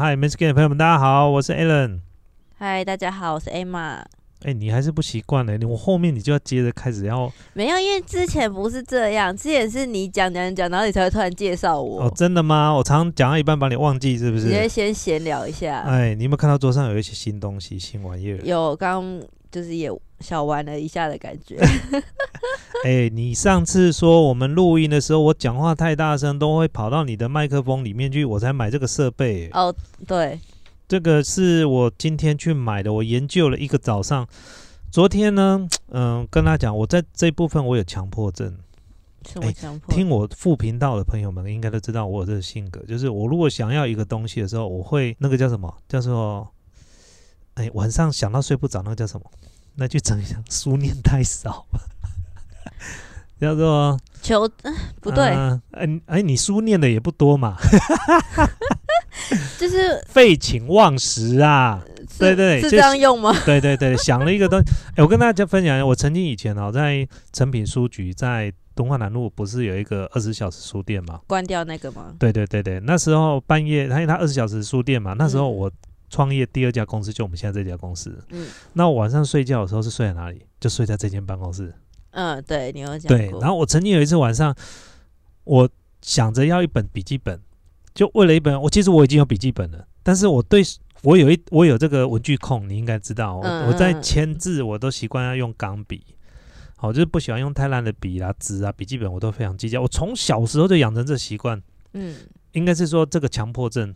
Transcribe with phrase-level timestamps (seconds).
[0.00, 2.00] 嗨 m i s k i n 的朋友们，大家好，我是 Alan。
[2.56, 4.02] 嗨，大家好，我是 Emma。
[4.44, 5.58] 哎，你还是不习惯呢？
[5.68, 12.04] 我后面你就要接着开始要没有，因为之前不是这样，之前是你讲讲讲，然后你才会突然介绍我。
[12.04, 12.72] 哦，真的吗？
[12.72, 14.44] 我常常讲到一半把你忘记，是不是？
[14.44, 15.80] 直接先闲聊一下。
[15.80, 18.38] 哎，你有没有看到桌上有一些新东西、新玩意儿？
[18.42, 19.04] 有，刚
[19.52, 19.90] 就是也
[20.20, 21.58] 小玩了一下的感觉。
[22.84, 29.50] 哎，你上次说我们录音的时候，我讲话太大声，都会跑到你的麦克风里面去，我才买这个设备。
[29.52, 29.74] 哦，
[30.06, 30.38] 对，
[30.88, 34.26] 这个是我今天去买的，我研究了一个早上。
[34.90, 38.56] 昨天呢， 嗯，跟他讲，我在这部分我有强迫症。
[39.28, 39.94] 什么强迫？
[39.94, 45.72] 听我副频道的朋友们应该都知道我有这个性格，就是我如果想要一个东西的时候，我会那个叫什么？
[45.86, 46.48] 叫做
[47.54, 49.30] 哎，晚上想到睡不着，那个叫什么？
[49.80, 51.64] 那句成语讲书念太少，
[53.40, 54.46] 叫做求
[55.00, 55.24] 不对。
[55.24, 57.56] 哎哎，你书念的也不多嘛，
[59.58, 61.82] 就是 废寝忘食啊。
[62.18, 63.34] 对对，是这样用吗？
[63.46, 64.66] 对对对，想了一个东西。
[64.96, 71.20] 哎，我跟大家分享，我曾经以前哦，在诚品书局，在东华南路，不是有一个二十小时书店吗？
[71.26, 72.14] 关掉那个吗？
[72.18, 75.70] 对对对对，那时候半夜，因为它二十小时书店嘛，那时候我
[76.10, 78.22] 创业第二家公司就我们现在这家公司。
[78.28, 80.44] 嗯，那我晚上睡觉的时候是睡在哪里？
[80.60, 81.72] 就睡在这间办公室。
[82.10, 84.54] 嗯，对你有讲对，然后我曾经有一次晚上，
[85.44, 85.70] 我
[86.02, 87.40] 想着要一本笔记本，
[87.94, 90.62] 就为了一本，我其实我已经有笔记本了，但是我对。
[91.02, 93.34] 我有一我有这个文具控，你应该知道。
[93.34, 96.04] 我我在签字，我都习惯要用钢笔，
[96.76, 99.80] 好，就是不喜欢用太烂的笔啦、纸啊、笔记本，我都非常计较。
[99.80, 101.58] 我从小时候就养成这习惯，
[101.94, 102.16] 嗯，
[102.52, 103.94] 应该是说这个强迫症，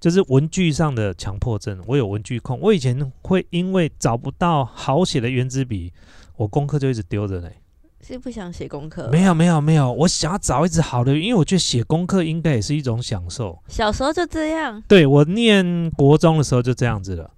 [0.00, 1.82] 就是文具上的强迫症。
[1.86, 5.92] 我有文具控，我以前会因为找不到好写的圆珠笔，
[6.36, 7.56] 我功课就一直丢着嘞。
[8.02, 9.08] 是不想写功课？
[9.10, 13.58] 没有没有没有，我想要找一支好的，因为我觉得写功课应该也是一种享受。
[13.66, 14.80] 小时候就这样。
[14.86, 17.28] 对我念国中的时候就这样子了。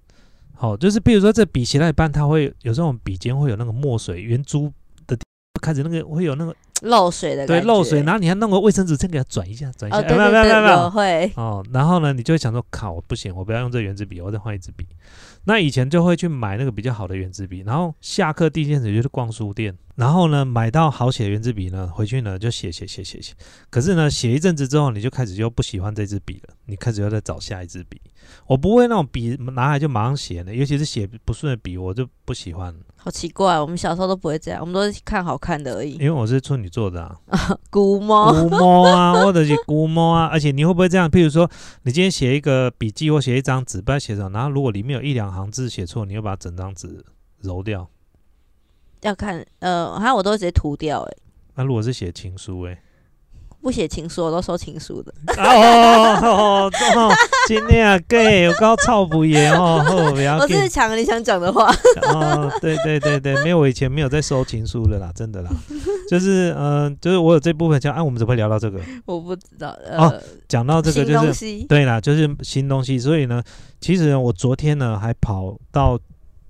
[0.53, 4.71] 好，就是比如说这笔写到一半，它会有这种笔尖会有那个墨水圆珠
[5.07, 5.17] 的，
[5.59, 7.45] 开始那个会有那个漏水的。
[7.45, 10.01] 对，漏水，然后你还弄个卫生纸先给它转一下，转一下。
[10.01, 11.31] 对对对，会。
[11.35, 14.85] 哦，然后呢，你就会想说，靠，不行，我不要用这圆珠笔，我再换一支笔。
[15.45, 19.75] 那以前就会去买那个比较好的圆珠笔，然后下课第一件事就是逛书店。
[19.95, 23.33] 然后呢，买到好写的圆珠笔呢，回去呢就写写写写写。
[23.69, 27.99] 可是呢，写一阵子之后，你就开始就不喜欢这支笔了，你开始又在找下一支笔。
[28.47, 32.73] 我不会那种笔拿来就马上写的，尤其是写不顺的笔，我就不喜欢。
[33.01, 35.93] 好奇怪，我们小时候都不会这样，我们都是看好看的而已。
[35.93, 37.17] 因为我是处女座的啊，
[37.71, 40.25] 估摸估摸啊， 或者是估摸啊。
[40.25, 41.09] 而且你会不会这样？
[41.09, 41.49] 譬如说，
[41.83, 47.03] 你今天写一个笔记或写一张纸，不知道写什么，然后如果里面有一两行字写错，你会把整张纸
[47.39, 47.87] 揉掉。
[49.01, 51.17] 要看，呃，好像我都直接涂掉，哎。
[51.55, 52.81] 那如果是写情书，哎，
[53.69, 55.13] 不写情书，我都收情书的。
[55.37, 56.67] 哦，
[57.47, 60.39] 今天啊，gay，我刚操不严 哦，不要。
[60.39, 61.71] 我是抢你想讲的话。
[62.01, 65.51] 哦，对对对对，没有，我以前没有在收情书的啦，真的啦。
[66.09, 68.79] 就是，嗯，就是我有这部分讲，哎，我们怎么会聊到这个？
[69.05, 69.69] 我不知道。
[69.95, 72.97] 哦，讲到这个就是对啦，就是新东西。
[72.97, 73.43] 所以呢，
[73.79, 75.99] 其实我昨天呢还跑到。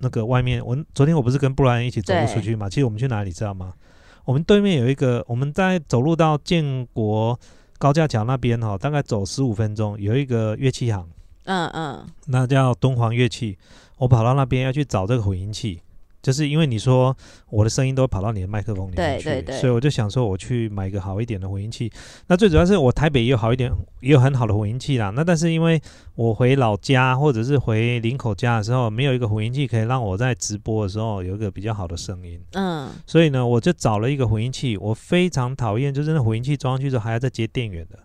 [0.02, 2.70] 那个外面，我昨天我不是跟布莱恩一起走路出去嘛？
[2.70, 3.74] 其实我们去哪里知道吗？
[4.30, 7.36] 我们对面有一个，我们在走路到建国
[7.78, 11.04] 高架桥那边哈，大概走十五分钟，有一个乐器行，
[11.46, 13.58] 嗯嗯，那叫敦煌乐器。
[13.98, 15.80] 我跑到那边要去找这个混音器。
[16.22, 17.16] 就是因为你说
[17.48, 21.90] 我的声音都跑到你的麦克风里面去，所以我就想说我去买一个好一点的混音器。
[22.26, 23.70] 那最主要是我台北也有好一点，
[24.00, 25.10] 也有很好的混音器啦。
[25.10, 25.80] 那但是因为
[26.14, 32.40] 我回老家或者是回林口家的时候，没有一个混音器可以让我在直播的时候有一个比较好的声音。
[32.52, 34.76] 嗯，所以呢，我就找了一个混音器。
[34.76, 37.98] 我非常讨厌就是那混音器装上去之后还要再接电源的。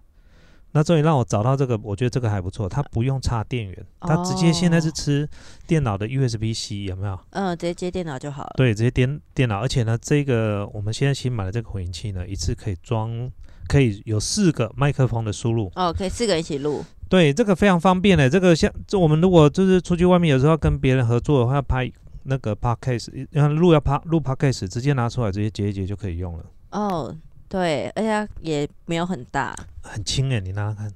[0.75, 5.25] 那终于让我找到这个，我觉得这个还不错，它不用插电源，它直接现在是吃
[5.65, 7.17] 电脑的 USB C，有没有？
[7.29, 8.51] 嗯，直接接电脑就好了。
[8.57, 13.31] 对，直接电电脑，而且呢，这个我们现在新买的这个混音器呢，一次可以装，
[13.69, 15.71] 可以有四个麦克风的输入。
[15.75, 16.83] 哦，可以四个人一起录。
[17.07, 18.29] 对，这个非常方便的。
[18.29, 21.89] 这个像，这我们如果就是出去外面有时候要跟别人合作的话，要拍
[22.23, 26.43] 那个 podcast，要录要拍录 podcast，直接拿出来直接截一截就可以用了。
[26.71, 27.15] 哦。
[27.47, 30.91] 对，而且也没有很大，很轻哎，你拿拿看，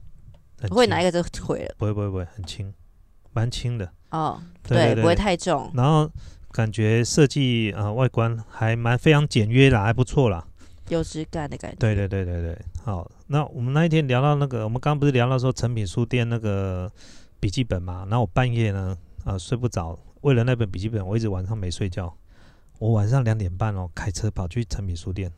[0.70, 1.76] 会拿一个就毁了。
[1.78, 2.74] 不会不会不会，很轻，
[3.32, 3.92] 蛮轻的。
[4.12, 5.72] 哦，对，不会太重。
[5.76, 6.10] 然后
[6.52, 10.46] 感觉设计呃外观还蛮非常简约啦，还不错啦，
[10.90, 11.78] 有质感的感觉。
[11.78, 13.10] 对对对对对，好。
[13.28, 16.92] 那我们那一天聊到那个，我们刚刚不是聊到说成品书店那个
[17.40, 18.08] 笔记本嘛？
[18.10, 22.12] 然后我半夜呢啊睡不着，为了那本笔记本，我一直晚上没睡觉。
[22.80, 25.32] 我晚上两点半哦，开车跑去成品书店。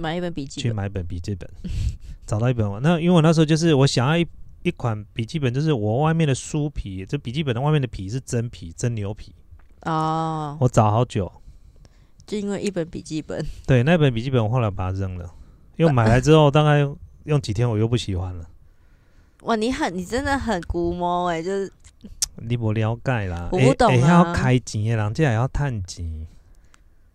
[0.00, 1.48] 买一本笔记，去买本笔记本，
[2.26, 2.66] 找到一本。
[2.82, 4.26] 那因为我那时候就是我想要一
[4.62, 9.34] 一款笔记本，就是我外面的书皮，这笔记本的外面的皮是真皮，真牛皮。
[9.82, 11.30] 哦，我找好久，
[12.26, 13.44] 就因为一本笔记本。
[13.66, 15.32] 对，那本笔记本我后来把它扔了，
[15.76, 16.86] 因为买来之后大概
[17.24, 18.46] 用几天我又不喜欢了。
[19.42, 21.72] 哇，你很，你真的很古摸哎，就是
[22.36, 26.26] 你不了解啦，我不懂啊要开钱的人，这还要探钱。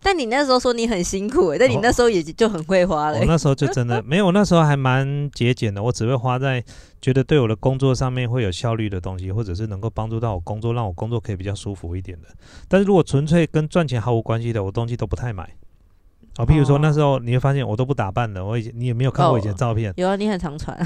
[0.05, 3.17] 但你那时候说你很辛苦哎，但你那时候也就很会花了。
[3.17, 6.63] 我那时候就真的 没有，我那时候还蛮节俭的，我只会花在
[7.01, 12.27] 觉得对我的工作上面会有效率的东西，或者是能够帮助到我工作，让我工作可以比较舒服一点的。
[12.67, 15.49] 但是如果纯粹跟赚钱毫无关系的，我东西都不太买。
[16.37, 19.91] 哦，譬如说那时候你会发现我都不打扮的，我以前你有没有看过以前照片？
[19.97, 20.77] 有啊，你很常传。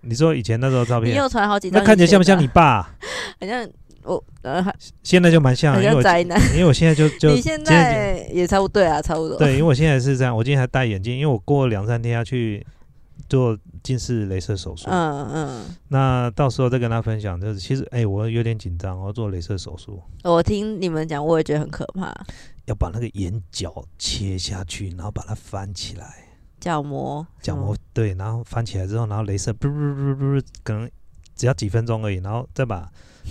[0.00, 2.82] 你说以前那时候照片， 你有传好几张，那看起来像不像你爸？
[3.38, 3.68] 好像。
[4.06, 4.64] 我呃，
[5.02, 9.36] 现在就蛮像，因为宅男，因为我现在就 就你现在也差不多啊，差不多。
[9.36, 12.64] 对，因为我现在是这样，我今天还戴眼镜，因为我过两三天要去
[13.28, 14.86] 做近视雷射手术。
[14.88, 15.64] 嗯嗯。
[15.88, 20.00] 那到时候再跟他分享，就是其实哎，我有点紧张，我要做雷射手术。
[20.22, 22.14] 我听你们讲，我也觉得很可怕。
[22.66, 26.06] 要把那个眼角切下去，然后把它翻起来。
[26.60, 27.26] 角膜。
[27.42, 30.88] 角膜对，然后翻起来之后，然后雷射不不不不，可能
[31.34, 32.88] 只要几分钟而已，然后再把。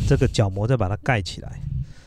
[0.08, 1.62] 这个角膜再把它盖起来，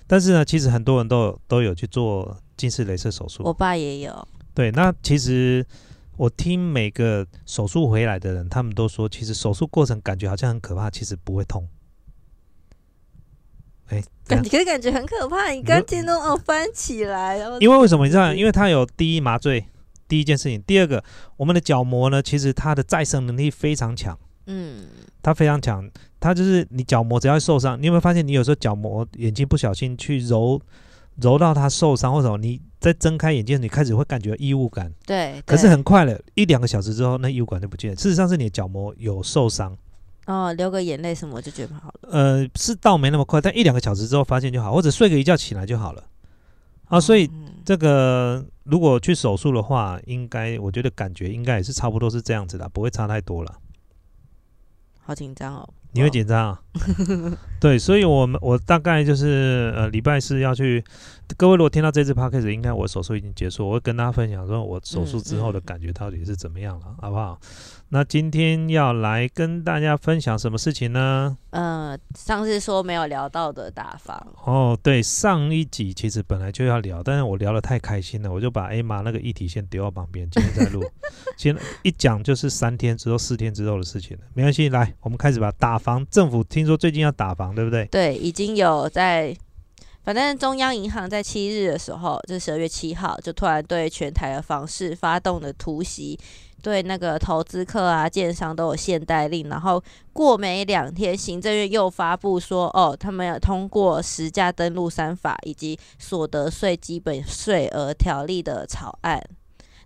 [0.07, 3.43] 但是呢，其实很多人都有都有去做近视雷射手术。
[3.45, 4.29] 我爸也有。
[4.55, 5.65] 对，那其实
[6.17, 11.69] 我听每个手术回来的人，他们都说，其实手术过程感觉好像很可怕，其实不会痛。
[13.87, 18.35] 哎，感觉感觉很可怕，你刚听到哦翻起来，因为为什么你知道？
[18.35, 19.67] 因为它有第一麻醉，
[20.07, 21.03] 第一件事情，第二个，
[21.37, 24.19] 我们的角膜呢，其实它的再生能力非常强。
[24.51, 24.87] 嗯，
[25.23, 30.61] 它非常强，它就是你角膜只要受伤，你有没有发现你有时候角膜眼睛不小心去揉
[31.21, 34.93] 揉到它受伤，或者你在睁开眼睛，你开始会感觉异物感。
[35.07, 37.97] 对，可是很快了，一两个小时之后，那异物感就不见了。
[37.97, 39.77] 事实上是你的角膜有受伤。
[40.27, 42.09] 哦，流个眼泪什么就觉得好了。
[42.11, 46.05] 呃，是倒没那么快，但一两个小时之后发现就好，或者睡个一觉起来就好了。
[46.85, 47.31] 啊，所以
[47.65, 53.55] 这个如果去手术的话，应该我觉得感觉应该也是差不多是这样子的，不会差太多了。
[55.09, 55.67] 好紧张哦！
[55.93, 56.61] 你会紧张啊？
[57.61, 60.85] 对，所以，我们我大概就是呃，礼拜四要去。
[61.37, 67.39] 各位如果听到这次 podcast，应该我手术已经结束，我会跟大家分享说我手术之后的感觉到底是怎么样了，好不好？
[67.91, 71.37] 那今天要来跟大家分享什么事情呢？
[71.51, 80.83] 呃，上次说没有聊到的打房哦，对，上一集其实本来就要聊，但是我聊得太开心了，我就把 A 玛那个议题先丢到旁边，今天再录。
[81.37, 85.53] 先一讲就是三天之后、四天之后的事情了，没关系，来，我们开始吧。
[85.59, 87.87] 打房，政府听说最近要打房，对不对？
[87.87, 89.37] 对，已经有在。
[90.05, 96.19] 反正中央银行在七日的时候，就十二月七号，就突然对全台的房市发动了突袭，
[96.63, 99.51] 对那个投资客啊、建商都有限贷令。
[99.51, 99.83] 然后
[100.15, 109.23] 过没两天，行政院又发布说，哦，他们要通过实价登录三法以及所得税基本税额条例的草案，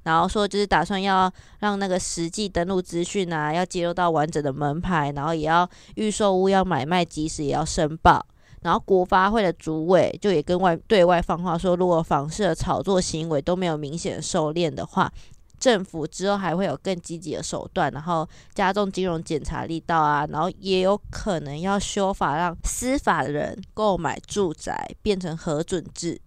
[0.05, 8.27] 然后说就是打算要让那个实际登录资讯啊，要接入到完整的门牌，然后也要预售屋要买卖即时也要申报。
[8.63, 15.13] 然后国发会的主委就也跟外对外放话说，如果房市的炒作行为都没有明显收敛的话，
[15.59, 26.21] 政府之后还会有更积极的手段，然后加重金融检查力道啊，然后也有可能要修法，让司法人购买住宅变成核准制。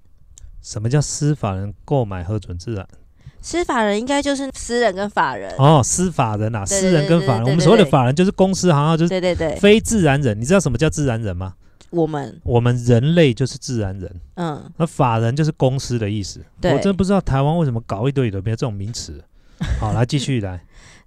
[0.62, 2.88] 什么叫司法人购买核准制啊？
[3.46, 10.42] 司法人应该就是私人跟法人哦，司法人啊，私人跟法人，我们所谓的法人就是公司好像，就是对对对，非自然人。
[10.42, 11.54] 你知道什么叫自然人吗？
[11.92, 16.44] 我们我们人类就是自然人，嗯，那法人就是公司的意思。
[16.64, 19.24] 我真不知道台湾为什么搞一堆都没有这种名词。
[19.80, 20.60] 好，来继续来。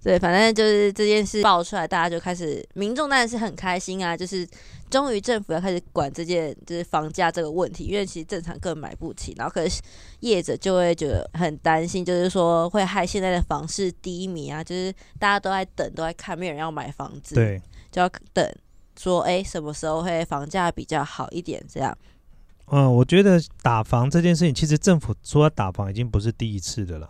[0.02, 4.46] 对，反正就是这件事爆出来，大家就开始，民众当然是很开心啊，就是
[4.88, 9.82] 终于政府要开始管这件就是房价这个问题，因为其实正常根本买不起，然后可是
[10.20, 18.50] 业者就会觉得很担心，就是说会害现在的房市低迷啊，就是大家都在等，都在看，没有人要买房子，对，就要等。
[19.00, 21.64] 说哎，什么时候会房价比较好一点？
[21.72, 21.96] 这样，
[22.66, 27.08] 嗯，我觉得打房这件事情，其实政府说要打房已经不是第一次的了，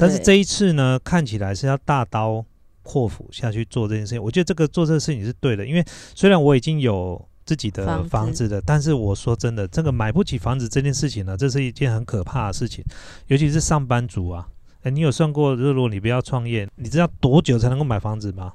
[0.00, 2.44] 但是这一次呢，看起来是要大刀
[2.82, 4.22] 阔斧下去做这件事情。
[4.22, 12.84] 我觉得这个做这个事情是对的，因为虽然我已经有自己的房子的，但是我说真的，这个买不起房子这件事情呢，这是一件很可怕的事情，
[13.26, 14.48] 尤其是上班族啊。
[14.82, 18.54] 哎，你有算过，如果你不要创业，你知道多久才能够买房子吗？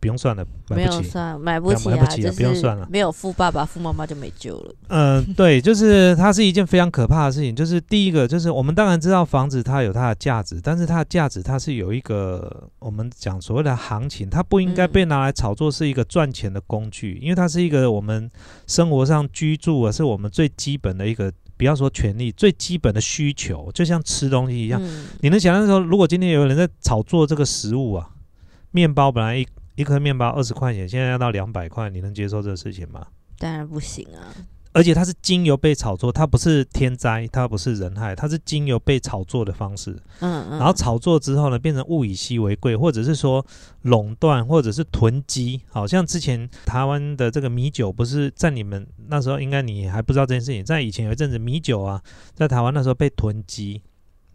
[0.00, 4.74] 不用算了，没有算，买不起啊，不用算了，没有富爸爸、富妈妈就没救了。
[4.88, 7.54] 嗯，对，就是它是一件非常可怕的事情。
[7.54, 18.30] 就是第一个，就是我们当然知道房子它有它的价值，但是它的价值它是有一个我们讲所谓的行情，它不应该被拿来炒作是一个赚钱的工具，因为它是一个我们
[18.66, 24.80] 生活上居住啊，是我们最基本的一个，不要说权利，最基本的需求，就像吃东西一样。
[25.20, 28.08] 你能想象说，如果今天有人在炒作这个食物啊，
[28.70, 29.46] 面包本来一
[29.80, 33.06] 一颗面包二十块钱，现在要到两百块，你能接受这个事情吗？
[33.38, 34.28] 当然不行啊！
[34.72, 39.92] 而且它是精油被炒作，它不是天灾，它不是人害，它是精油被炒作的方式。
[40.20, 40.58] 嗯嗯。
[40.58, 43.44] 然后炒作之后呢，变成物以稀为贵，或者是说
[43.82, 45.62] 垄断，或者是囤积。
[45.70, 50.62] 好像之前台湾的这个米酒，不是在你们那时候，应该你还不知道这件事情。
[50.62, 52.00] 在以前有一阵子米酒啊，
[52.34, 53.82] 在台湾那时候被囤积。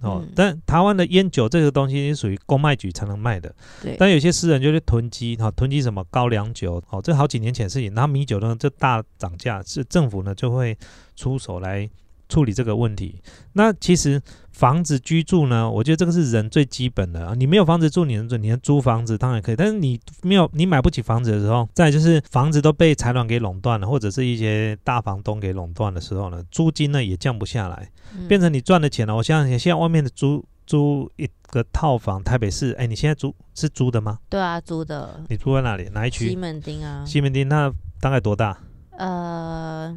[0.05, 3.95] 哦，但台湾的烟酒这个东西是属于公卖局才能卖的，对。
[3.97, 7.93] 但有些私人就是囤积，哈，囤积什么高粱酒，哦，这好几年前事情。
[7.93, 10.77] 然后米酒呢，这大涨价，是政府呢就会
[11.15, 11.89] 出手来
[12.35, 13.21] 处理这个问题。
[13.53, 17.33] 那其实房子居住呢，我觉得这个是人最基本的啊。
[17.33, 19.55] 你没有房子住，你能住，你能租房子当然可以。
[19.55, 27.89] 但是你没有，你买不起房子的时候，再就是房子都被财团给垄断了，或者是一些大房东给垄断的时候呢，租金呢也降不下来。
[28.27, 29.15] 变成你赚的钱了。
[29.15, 34.19] 我想想，现在外面的租租一个套房，台北市，哎，你现在租是租的吗？
[34.29, 35.21] 对啊，租的。
[35.29, 35.87] 你租在哪里？
[35.93, 36.27] 哪一区？
[36.29, 37.05] 西门町啊。
[37.05, 38.57] 西门町，那大概多大？
[38.97, 39.93] 呃，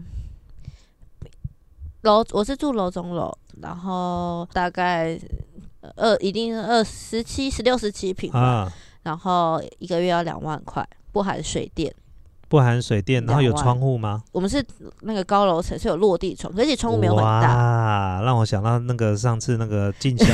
[2.02, 5.18] 楼我是住楼中楼，然后大概
[5.96, 8.72] 二一定是二十七、十六、十七平啊。
[9.02, 11.92] 然后一个月要两万块，不含水电。
[12.48, 14.22] 不含水电，然后有窗户吗？
[14.32, 14.64] 我们是
[15.02, 17.40] 那个高楼层是有落地窗，而且窗户没有很大。
[17.40, 20.28] 哇，让我想到那个上次那个静香。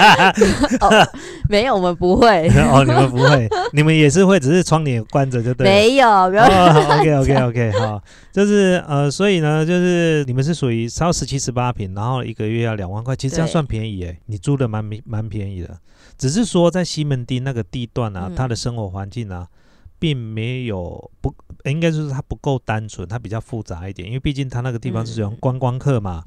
[1.48, 2.48] 没有，我们不会。
[2.70, 5.64] 哦，你们不会，你们也是会，只是窗帘关着就对。
[5.64, 6.44] 没有，没有。
[6.44, 15.78] OK OK OK，好，就是呃，所以呢，就是你们是属于超十七十八平，然后一个月要两万块，其实这样算便宜哎，你租的蛮蛮便宜的，
[16.18, 19.48] 只是说在西门町那个地段啊，它的生活环境啊。
[20.00, 21.32] 并没有不，
[21.64, 26.24] 应该就是它不够单纯，它比较复杂一点，因为毕竟它那个地方是用观光客嘛，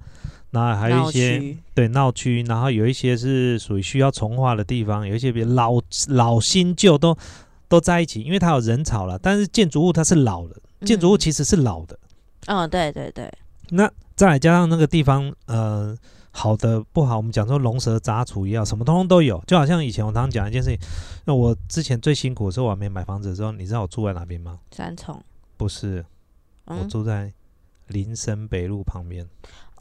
[0.52, 5.74] 那还有一些对闹区，然后有一些是属于需要重化的地方，有一些比老
[6.08, 7.18] 老新旧都
[7.68, 12.00] 都在一起，因为它有人潮了，但是建筑物它是老的，建筑物其实是老的，
[12.46, 13.30] 嗯，对对对，
[13.72, 15.98] 那再来加上那个地方，呃。
[16.36, 19.42] 好的不好，我们讲说龙蛇杂处一样，什么通通都有。
[19.46, 20.80] 就好像以前我常常讲一件事情，
[21.26, 24.60] 那我之前最辛苦的时候，我还没买房子的时候，你知道我住在哪边吗？
[24.72, 25.22] 三重。
[25.56, 26.04] 不是，
[26.66, 27.32] 我住在
[27.88, 29.26] 林森北路旁边。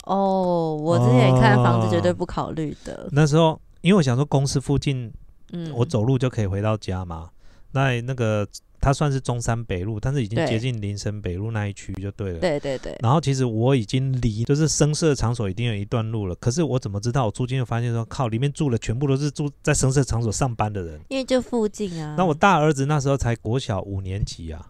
[0.05, 3.09] 哦，我之前看房子绝对不考虑的。
[3.11, 5.11] 那时候，因为我想说公司附近，
[5.51, 7.29] 嗯，我走路就可以回到家嘛。
[7.71, 8.47] 那那个。
[8.83, 12.39] 它算是中山北路，但是已经接近林森北路那一区就对了。
[12.39, 12.93] 对对对。
[13.01, 17.27] 然后其实我已经离就是声色场所已经有一段路了，可是我怎么知道？
[17.27, 20.99] 我住进就发现说，靠，里面住了全部都是住在声色场所上班的人。
[21.07, 22.15] 因为就附近啊。
[22.17, 24.67] 那我大儿子那时候才国小五年级啊，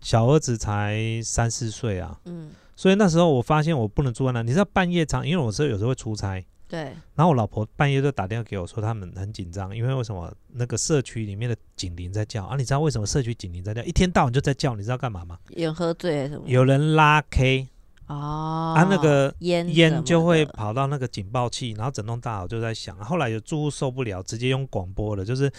[0.00, 2.20] 小儿子才三四岁啊。
[2.26, 2.50] 嗯。
[2.76, 6.44] 所以那时候我发现我不能住在那，你知道半夜场，因为我是有时候会出差。
[6.68, 6.80] 对，
[7.14, 12.56] 然后我老婆半夜就打电话给我，说他们很紧张，因为为什么那个社区里面的警铃在叫啊？
[12.56, 13.82] 你知道为什么社区警铃在叫？
[13.82, 15.38] 一天到晚就在叫，你知道干嘛吗？
[15.48, 16.42] 有喝醉什么？
[16.46, 17.66] 有人拉 K
[18.06, 22.96] 哦，啊，那个烟烟就会跑到那个警报器，然后整栋大楼就在响。
[22.98, 25.50] 后来有住户受不了，直接用广播了，就是。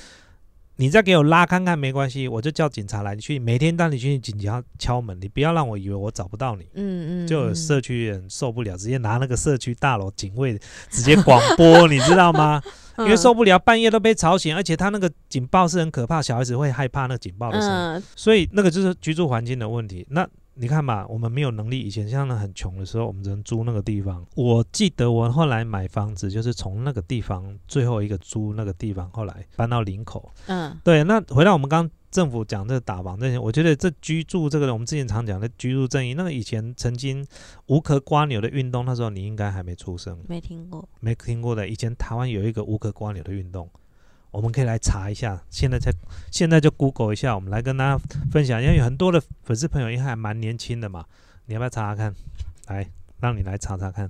[0.79, 3.13] 你再给我拉看看没关系，我就叫警察来。
[3.13, 6.63] 你去每天带你去警察敲门，你不要让我以为我找不到你。
[6.74, 7.27] 嗯嗯。
[7.27, 10.57] 就有社区人受不了，直接拿那个社区大楼警卫
[10.89, 12.62] 直接广播，你知道吗？
[13.00, 20.07] 因为受不了，半夜都被吵醒，而且他那个警报是很可怕，小孩子会害怕那个警报的声音，所以那个就是居住环境的问题。
[20.09, 20.25] 那。
[20.62, 21.80] 你看吧，我们没有能力。
[21.80, 24.25] 以前像那很穷的时候，我们只能租那个地方。
[24.36, 30.30] 我记得我后来买房子，就是从那个地方最后一个租那个地方，后来搬到林口。
[30.48, 31.01] 嗯，对。
[31.06, 37.25] 那回到我们刚政府讲这个打房这些，我觉得这居住这个，我们之前常讲的居住正义，那个以前曾经
[37.68, 41.70] 无壳瓜牛的运动，那时候你应该还没出生，没听过，没听过的。
[41.70, 43.70] 以前台湾有一个无壳瓜牛的运动。
[44.31, 45.91] 我们可以来查一下，现在才
[46.31, 51.05] 现在就 Google 一下，我们来跟大家分享，因为有很多的粉丝朋友，因为还蛮年轻的嘛，
[51.45, 52.13] 你要不要查查看？
[52.67, 52.88] 来，
[53.19, 54.09] 让你来查查看。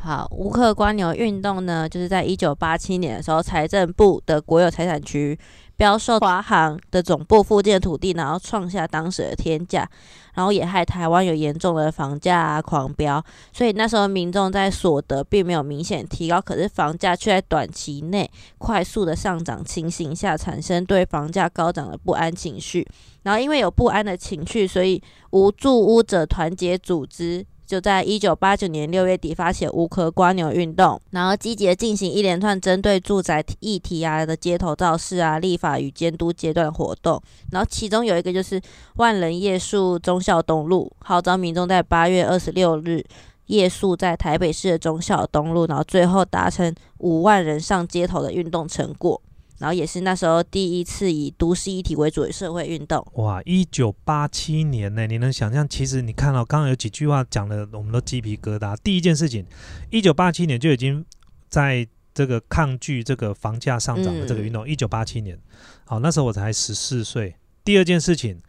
[0.00, 5.38] 好，无客观牛运动呢，就是在一九八七年的时候，财政部的国有财产局。
[5.74, 9.88] 标售华航的总部附近的土地，然后创下当时的天价，
[10.34, 13.24] 然后也害台湾有严重的房价狂飙。
[13.52, 22.86] 所以那时候民众在所得并没有明显提高，可是房价却在短期内快速的上涨情形下，产生对房价高涨的不安情绪。
[23.22, 27.46] 然后因为有不安的情绪，所以无住屋者团结组织。
[27.66, 37.22] 就在一九八九年六月底发起无壳瓜牛运动，然后积极的进行一连串针对住宅议题啊的街头造势啊、立法与监督阶段活动。
[37.50, 38.60] 然后其中有一个就是
[38.96, 43.02] 万人夜宿忠孝东路，号召民众在八月二十六日
[43.46, 49.20] 夜宿在台北市的忠孝东路，然后最后达成五万人上街头的运动成果。
[49.62, 53.06] 然后也是那时候第一次以都市议题为主的社会运动。
[53.12, 55.68] 哇，一九八七年呢，你能想象？
[55.68, 58.76] 其实你看到刚刚有几句话讲的，我们都鸡皮疙瘩。
[58.82, 59.46] 第一件事情，
[59.88, 61.06] 一九八七年就已经
[61.48, 64.68] 在这个抗拒这个房价上涨的这个运动。
[64.68, 65.38] 一九八七年，
[65.84, 67.36] 好，那时候我才十四岁。
[67.64, 68.40] 第二件事情，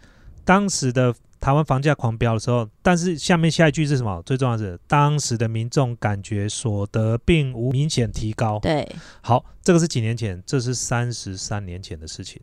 [0.44, 1.14] 当时的。
[1.44, 4.24] 台湾房价狂飙的时候，但是下面下一句是什么？
[4.26, 8.58] 最重要是当时的民众感觉所得并无明显提高。
[8.60, 8.88] 对，
[9.20, 12.42] 好，这个是几年前，这是三十三年前的事情。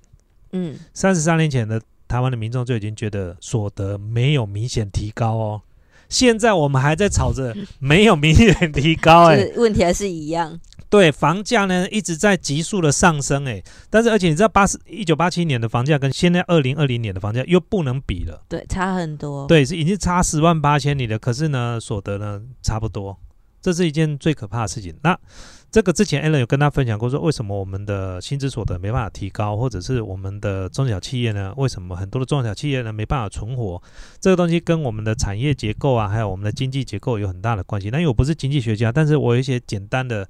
[0.53, 5.63] 嗯，三十三年前的台湾的民众就已经觉得所得没有明显提高哦。
[6.11, 10.61] 现在我们还在吵着没有明显提高，哎， 问题还是一样。
[10.91, 23.17] 对，房价呢一直在急速的上升，哎，但是而且你知道八十一九八七年的房价跟现在二零二零年的房价又不能比了，对，差很多，对，是已经差十万八千里了，可是呢，所得呢差不多，
[23.63, 24.93] 这是一件最可怕的事情。
[25.05, 25.17] 那
[25.71, 31.55] 这个之前 Allen 有跟他分享过，说为什么我们的薪资所得没办法提高，或者是我们的中小企业呢？
[31.57, 33.81] 为什么很多的中小企业呢没办法存活？
[34.19, 37.89] 这个东西跟我们的产业结构啊，还有我们的经济结构有很大的关系。
[37.91, 40.29] 那因为我不是经济学家，但是我有一些简单的。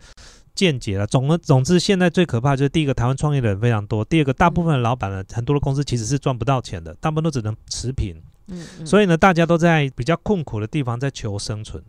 [0.60, 1.06] 见解了。
[1.06, 8.14] 总而总之，现在最可怕就是第一个，台湾创业的人非常多；第二个，大部分的老板呢，很多的公司其实是赚不到钱的，大部分都只能持平。
[8.48, 11.82] 嗯，所以呢，大家都在比较困苦的地方在求生存。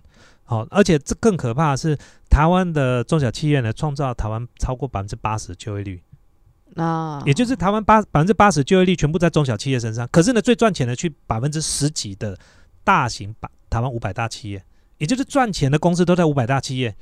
[0.46, 1.98] 好，而且这更可怕的是，
[2.30, 6.02] 台湾的中小企业呢，创造台湾超过百分之八十就业率
[6.78, 10.08] 啊，也就是台湾八百分之八十就业率全部在中小企业身上。
[10.10, 12.38] 可是呢，最赚钱的去百分之十几的
[12.86, 14.64] 大型百台湾五百大企业，
[14.98, 16.96] 也就是赚钱的公司都在五百大企业。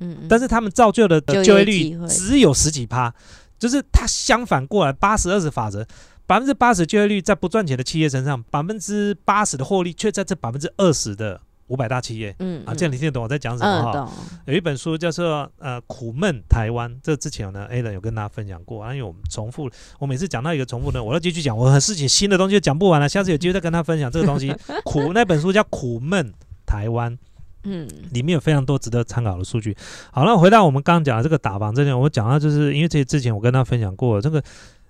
[0.00, 3.14] 嗯，但是他们造就的就业率只有十几趴，
[3.58, 5.86] 就是它相反过来，八十二十法则，
[6.26, 12.34] 百分之八十就业率在不赚钱的企业身上，百分之八十的获利却在这百分之二十的五百大企业。
[12.38, 14.12] 嗯啊，这样你听得懂我在讲什么哈？
[14.46, 24.54] 有一本书叫做呃苦闷台湾，这之前呢 a l n 有跟大家分享过，因为我们重复，我每次讲到一个重复呢，我要继续讲，我很事情新的东西就讲不完了，下次有机会再跟他分享这个东西。
[24.84, 26.32] 苦那本书叫苦闷
[26.64, 27.18] 台湾。
[27.64, 29.76] 嗯，里面有非常多值得参考的数据。
[30.12, 34.42] 好了，回到我们刚刚讲的这个打房这点，我讲到就是因为这之前我跟他分享过，这个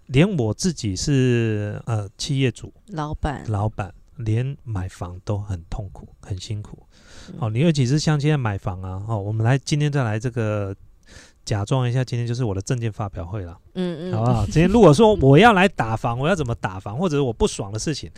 [0.06, 6.78] 连我自己是呃企业主、老板、老板，连买房都很痛苦、很辛苦。
[7.38, 10.74] 哦，你尤其是像现在买房啊，哦，我们来今天再来这个。
[11.50, 14.44] 假装一下，今天就是我的证件发表会了，嗯嗯，好不好？
[14.44, 18.08] 今天如果说我要来打房，我要怎么打房，或者是我不爽的事情，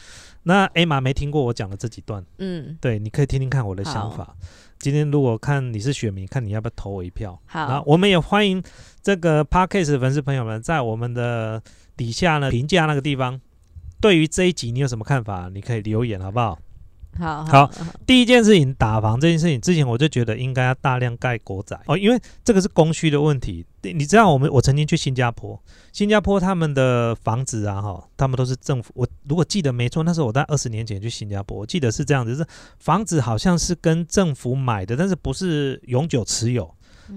[0.42, 4.36] 那艾玛没听过我讲的这几段，嗯，对，你可以听听看我的想法。
[4.78, 7.40] 今天如果看你是选民，看你要不要投我一票。
[7.46, 8.62] 好，我们也欢迎
[9.00, 11.62] 这个 Parkes 粉丝朋友们在我们的
[11.96, 13.40] 底下呢评价那个地方，
[13.98, 15.48] 对于这一集你有什么看法？
[15.54, 16.58] 你可以留言，好不好？
[17.18, 17.70] 好好，
[18.06, 23.64] 第一件事情打房这件事情之前我就觉得应该要大量盖国宅哦，因为这个是供需的问题。
[23.82, 25.60] 你知道我们我曾经去新加坡，
[25.92, 28.92] 新加坡他们的房子啊哈，他们都是政府。
[28.94, 32.46] 我如果记得没错，那时候我在二十年前去新加坡，我记得是这样子，是
[32.78, 36.72] 房子好像是跟政府买的，但是不是永久持有。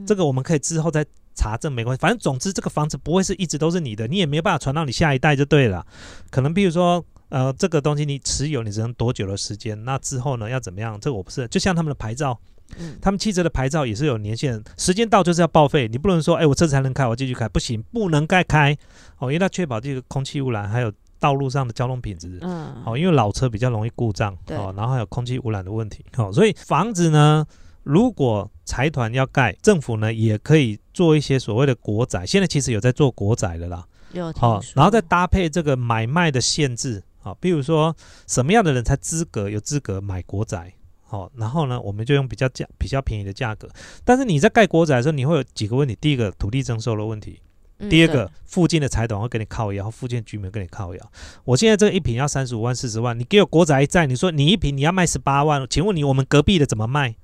[0.06, 1.06] 这个我们可以之后再
[1.36, 2.00] 查证，没关系。
[2.02, 5.86] 反正总之这个房子不会是一直都是你的，你也没有办法传到你下一代就对了。
[6.32, 7.06] 可能比如说。
[7.30, 9.84] 呃，这个东西你持有，你只能多久的时间？
[9.84, 10.98] 那之后呢，要怎么样？
[11.02, 12.40] 这个我不是，就像他们的牌照，
[12.78, 18.78] 嗯，他们汽车的牌照也是有年限，时间到就是要报废，你不能说，哎，我车子还能开，我继续开，不行，不能再开
[19.18, 27.46] 哦，因为它确保这个空气污染，还有道路上的交通品质，嗯，哦，因为老车比较容易故障，对，哦，然后还有空气污染的问题，哦，所以房子呢，
[27.82, 37.04] 如果财团要盖，政府呢也可以做一些所谓的国宅，现在其实有在做国宅的啦，有，好，然后再搭配这个买卖的限制。
[37.20, 37.94] 好，比如说
[38.28, 40.74] 什么样的人才资格有资格买国宅？
[41.04, 43.68] 好，然后呢，我们就用比较价比较便宜的价格。
[44.06, 47.42] 但是你在盖国宅的时候，你会有几个问题：第一个，土地征收的问题；
[47.90, 51.12] 第二个，附近的财团会给你靠腰，附近居民跟你靠腰。
[51.44, 57.16] 我现在这一瓶要三十五万、四十万，你给我国宅在，你说你一瓶你要卖十八万，请问你我们隔壁的怎么卖？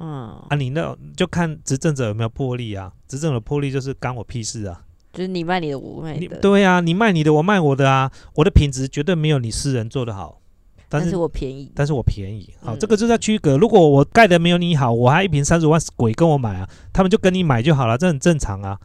[0.00, 2.92] 嗯，啊，你那就看执政者有没有魄力啊？
[3.06, 4.82] 执政的魄力就是干我屁事啊！
[5.12, 6.38] 就是你卖你的，我卖的。
[6.38, 8.10] 对呀，你卖你的，我卖我的啊。
[8.34, 10.40] 我的品质绝对没有你私人做的好，
[10.88, 12.52] 但是我便宜，但是我便宜。
[12.60, 13.56] 好，这个就在区隔。
[13.56, 18.76] 如果我盖的没有你好，我还一瓶三十万，鬼跟我买啊，他们就跟你买就好了，这很正常啊，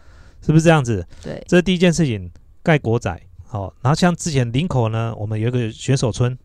[0.45, 1.03] 是不是这样子？
[1.23, 2.29] 对，这是第一件事情，
[2.61, 3.19] 盖国仔。
[3.47, 6.37] 好，然后像之前林口呢，我们有一个选手村，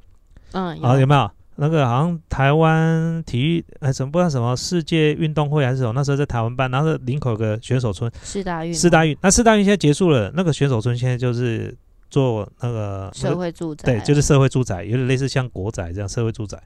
[0.52, 1.30] 嗯，好有没有？
[1.56, 5.92] 那个好像台湾体育哎，什么不知道什么世界运动会还是什么？
[5.92, 9.16] 那时候在台湾办，然后林口有个选手村，四大运，四大运。
[9.20, 11.74] 那四大运现在结束了，那个选手村现在就是
[12.10, 16.60] 做那个社会住宅，对，就是社会住宅，有点类似像国宅这样社会住宅。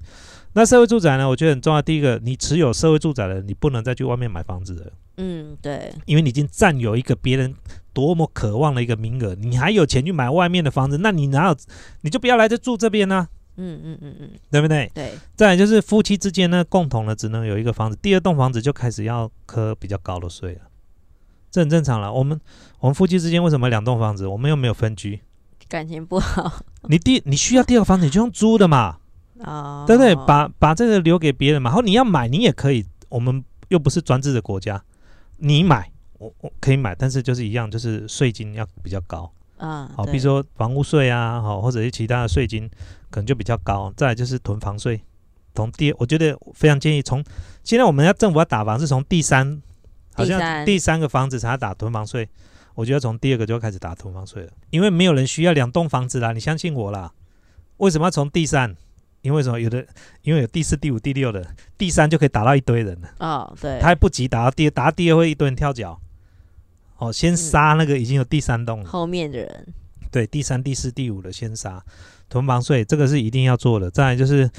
[0.55, 1.83] 那社会住宅呢，我觉得很重要。
[1.83, 4.93] 第一个，你持有社会住宅的，你不能再去外面买房子了。
[5.19, 7.55] 嗯，对，因为你已经占有一个别人
[7.93, 11.57] 多么渴望的一个名额，你还有钱去买外面的房子，那你哪有？
[12.01, 13.29] 你就不要来这住这边呢？
[13.59, 14.91] 嗯嗯嗯嗯，对不对？
[14.95, 15.13] 对。
[15.37, 20.61] 再来就是夫妻之间呢，共同的只能有一个房子，第二栋房子就开始要磕比较高的税了，
[21.51, 22.13] 这很正常了。
[22.13, 22.41] 我们
[22.81, 24.27] 我们夫妻之间为什么两栋房子？
[24.27, 25.21] 我们又没有分居，
[25.69, 26.63] 感情不好。
[26.89, 28.99] 你第你需要第二个房子，你就用租的嘛，
[29.43, 30.15] 啊，对不对？
[30.27, 34.83] 把把这个留给别人嘛，然后你要买你也可以，我们又不是专制的国家，
[35.39, 39.31] 你买我我可以买，但是就是一样，就是税金要比较高。
[39.59, 42.71] 啊，好，比如说房屋税啊，好，或者是其他的税金，
[43.11, 43.93] 可能就比较高。
[43.97, 45.01] 再来就是囤房税，
[45.55, 47.25] 从第，我觉得非常建议从
[47.65, 49.61] 现在我们要政府要打房是从第三，
[50.15, 52.29] 好像第三个房子才打囤房税，
[52.75, 57.13] 我觉得从第二个就要开始打囤房税了，因为没有人需要两栋房子啦，你相信我啦。
[57.79, 58.77] 为什么要从第三？
[59.23, 59.59] 因为什么？
[59.59, 59.85] 有的
[60.23, 61.45] 因为有第四、第五、第六的，
[61.77, 63.09] 第三就可以打到一堆人了。
[63.19, 66.01] 哦，对，他还不急打到第，打到第二会一堆人跳脚。
[66.99, 69.75] 哦，先杀那个已经有第三栋了，后面的人，
[70.09, 71.83] 对，第三、第四、第五的先杀，
[72.29, 73.91] 囤房税这个是一定要做的。
[73.91, 74.51] 再来就是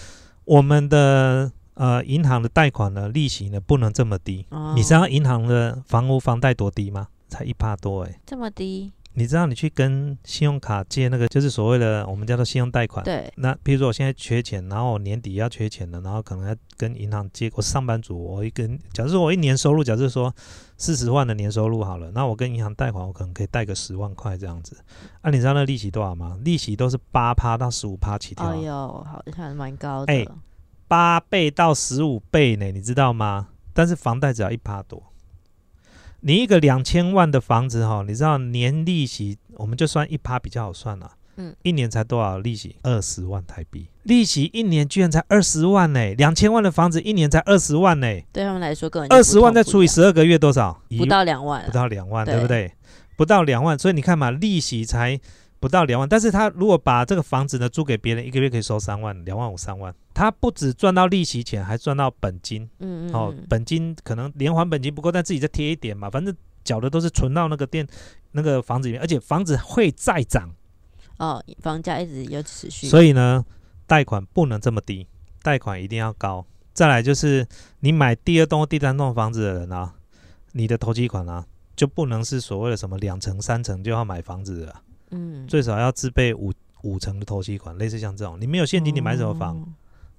[0.46, 4.46] 我们的呃银行的贷款呢，利息呢不能这么低。
[4.76, 7.08] 你知道银行的房屋房贷多低吗？
[7.28, 8.92] 才一帕多哎，这么低。
[9.13, 13.04] 你知道你去跟信用卡借那个，就是所谓的我们叫做信用贷款。
[13.04, 13.32] 对。
[13.36, 17.52] 那比如说我现在缺钱，然后年底要缺钱了，然后可能要跟银行借。
[17.56, 20.34] 我上班族，我一跟，假如说我一年收入，假设说
[20.78, 24.78] 四十万的年收入好了，那我跟银行贷款，我可能可以贷个十万块这样子。
[25.22, 26.38] 啊，你知道那利息多少吗？
[26.43, 28.45] 利息都是八趴到十五趴起跳。
[28.45, 30.13] 哎呦，好像蛮高的。
[30.13, 30.26] 哎，
[30.88, 33.50] 八倍到十五倍呢，你知道吗？
[33.74, 35.02] 但是房贷只要一趴多。
[36.22, 41.12] 你一个两千万的房子哈，你知道年利息，我们就算一趴比较好算了。
[41.38, 42.76] 嗯，一年才多少利息？
[42.84, 46.14] 二十万台币，利息一年居然才二十万呢！
[46.16, 50.82] 两千万的房子一年才二十万呢，对他们来说根本二十万再除以十二个月多少？
[50.98, 52.74] 不到两万，不到两万，对不对？
[53.16, 55.20] 不到两万，所以你看嘛，利息才。
[55.60, 62.69] 不到两万，但是他如果把这个房子呢租给别人，一个月可以收三万，两万五三万，他不止赚到利息钱，还赚到本金。
[62.80, 63.13] 嗯嗯。
[63.13, 67.86] 哦，本金可能连还本金不够，但自己再贴一点嘛，反正缴的都是存到那个店
[68.32, 70.50] 那个房子里面，而且房子会再涨。
[71.17, 72.88] 哦，房价一直有持续。
[72.88, 73.43] 所以呢，
[73.86, 75.08] 贷款不能这么低，
[75.43, 76.45] 贷款一定要高。
[76.74, 77.45] 再来就是
[77.82, 79.93] 你买第二栋、第三栋房子的人啊，
[80.54, 81.45] 你的投机款啊，
[81.76, 84.74] 就不能是所谓的什么两层、三层就要买房子的。
[85.12, 86.52] 嗯，最少要自备五
[86.84, 89.63] 五成的投期款，类似像这种，你没有现金，你买什么房？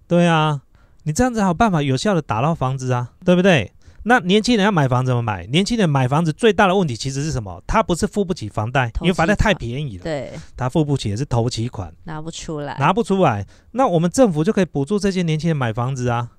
[0.07, 0.61] 对啊，
[1.05, 3.73] 你这样子好办法有效的打到房子啊，对不对？
[4.03, 5.45] 那年轻人要买房怎么买？
[5.47, 7.63] 年轻人买房子最大的问题其实是什么？
[7.67, 16.31] 他不是付不起房贷，因为房贷太便宜了，对，他付不起也是投期款拿不出来，拿不出来，那我们政府就可以补助这些年轻人买房子啊。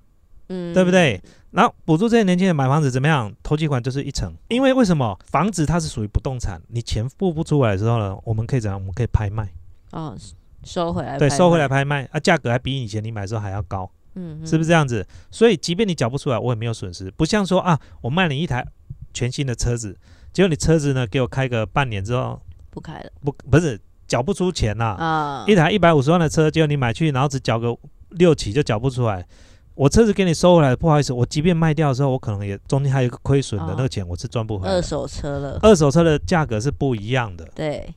[0.52, 1.22] 嗯，对不对？
[1.52, 3.34] 然后补助这些年轻人买房子怎么样？
[3.42, 5.18] 投机款就是一成，因为为什么？
[5.26, 8.80] 房子它是属于不动产，你钱付不出来的时候呢，我们可以怎样？
[8.80, 9.50] 我们可以拍卖，
[9.92, 10.16] 哦，
[10.64, 12.08] 收回来，对，收回来拍卖。
[12.12, 15.06] 啊，价格还比以前你买的时候还要高，嗯，是不是这样子？
[15.30, 18.66] 所以即便你缴不出来，我也没有损失，不像说啊，我卖你一台
[19.14, 19.98] 全新的车子，
[20.32, 27.76] 结果你车子呢给我开个半年之后不开了，不不是缴不出钱呐，啊，一台一百五十万的车，结果你买去，然后只缴个
[28.12, 29.28] 六起就缴不出来。
[29.74, 34.74] 我车子给你收回来，不好意思，我即便卖掉的时候，我可能也中间还有一个亏损的那个钱，我是赚不回来。
[34.74, 37.48] 二手车了，二手车的价格是不一样的。
[37.56, 37.94] 对，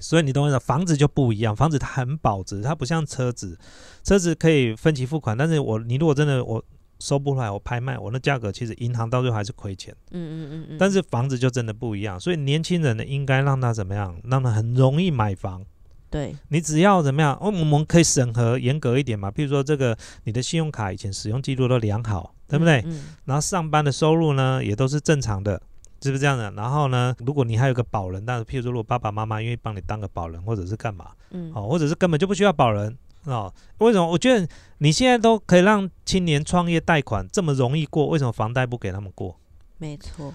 [0.00, 3.58] 所以你懂我意思，房子就不一样，房子它很保值，它不像车子，
[4.02, 6.64] 车子可以分期付款，但是我你如果真的我
[6.98, 9.94] 收不回来，我拍卖，我那价格其实银行到最后还是亏钱。
[10.10, 10.76] 嗯嗯嗯嗯。
[10.78, 15.64] 但是房子就真的不一样，所以年轻人呢，应该让他怎么样，让他很容易买房。
[16.10, 19.30] 对你只要怎么样，我们可以审核严格一点嘛？
[19.30, 22.82] 比如说这个你的信用卡以前使用记录都良好，对不对？
[22.86, 23.14] 嗯。
[23.26, 25.60] 然后上班的收入呢也都是正常的，
[26.00, 26.50] 是不是这样的？
[26.52, 33.52] 然后呢，如果你还有个保人，但是譬如说如果爸爸妈妈愿意帮你当个保人，或者是干嘛，嗯，哦，或者是根本就不需要保人哦？
[33.78, 34.06] 为什么？
[34.06, 39.38] 我觉得你现在都可以让青年创业贷款这么容易过，为什么房贷不给他们过？
[39.76, 40.32] 没错，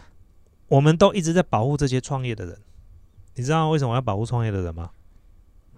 [0.68, 2.58] 我们都一直在保护这些创业的人。
[3.36, 4.92] 你知道为什么要保护创业的人吗？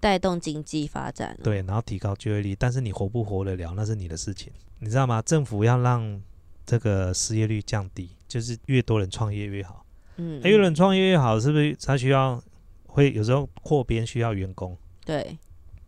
[0.06, 1.36] 带动经济发展。
[1.42, 5.20] 对，然后提高就业率，但是你活不活得了，那是你的事情，你知道吗？
[5.22, 6.22] 政府要让
[6.64, 9.84] 这个失业率降低，就是越多人创业越好。
[10.18, 11.74] 嗯，越多人创业越好，是不是？
[11.84, 12.40] 他需要
[12.86, 14.78] 会有时候扩编需要员工。
[15.04, 15.36] 对。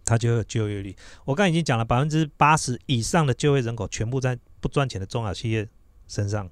[0.04, 0.96] 他就有就业率。
[1.24, 5.68] 我刚才已经讲了，百分之八十以上的就业人口全部在不赚钱的中小企业
[6.08, 6.50] 身上。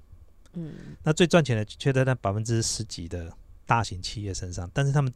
[0.52, 3.32] 嗯，那最赚钱的却在那百分之十几的
[3.64, 5.12] 大型企业身上，但是他们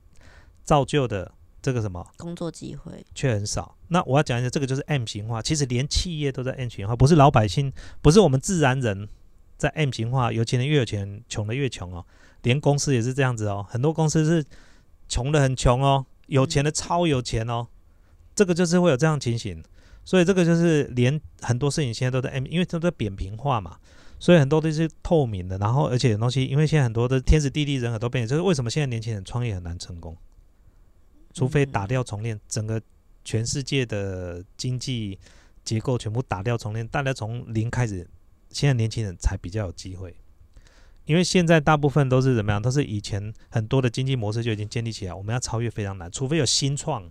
[0.65, 1.31] 造就的
[1.63, 3.77] 这个什么工作机会却很少。
[3.89, 5.43] 那我要讲一下，这个就是 M 型化。
[5.43, 9.09] 其实连企业都在 M 型化，不是老百姓，不是我们自然人
[9.57, 10.33] 在 M 型化。
[10.33, 12.05] 有钱人越有钱，穷的越穷哦。
[12.43, 14.45] 连公司也是这样子哦，很多公司是
[15.09, 17.67] 穷的很穷哦，有钱的超有钱哦。
[18.35, 19.63] 这个就是会有这样情形，
[20.05, 23.77] 所以这个就是连很多事情现在都在 M，因为都在扁平化嘛，
[24.19, 25.59] 所以很多都是透明的。
[25.59, 30.17] 然后而且东西，因为现在很多的天时地利人和都变，就是为什么现在年轻人创业很难成功？
[31.33, 32.81] 除非打掉重练，整个
[33.25, 35.19] 全世界的经济
[35.65, 38.09] 结构全部打掉重练，大家从零开始，
[38.51, 40.15] 现在年轻人才比较有机会。
[41.07, 42.63] 因为现在大部分都是怎么样？
[42.63, 47.11] 都是以前很多的经济模式就已经建立起来，我们要超越非常难，除非有新创。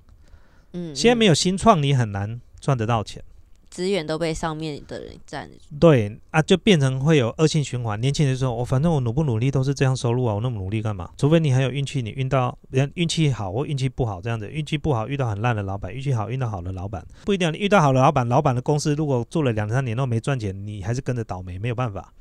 [0.71, 3.21] 嗯，现在没有新创，你很难赚得到钱，
[3.69, 5.49] 资源都被上面的人占。
[5.79, 7.99] 对啊，就变成会有恶性循环。
[8.01, 11.09] 年轻人说：“我反正我努不努力都是这样收入啊，我那么努力干嘛？
[11.17, 14.49] 除非你很有运气，你运到人运气好或运气不好这样子。
[14.49, 17.51] 运气不好遇到很烂的老板，运气好遇到好的老板，不一定。
[17.53, 22.13] 你遇到好的老板，老板的公司如果做了两三年都没赚钱，你还是跟着倒霉，没有办法。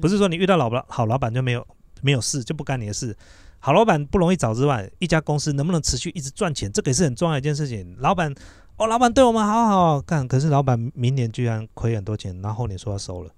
[0.00, 1.66] 不是说你遇到老老好老板就没有
[2.02, 3.16] 没有事，就不干你的事。”
[3.58, 7.96] 好老板不容易找之外，一家公司能不能持续一直赚钱，这个也是很重要一件事情。
[7.98, 8.32] 老板
[8.78, 13.30] 哦，老板对我们好好干，可是老板明年居然亏很多钱，然后后年说要收了，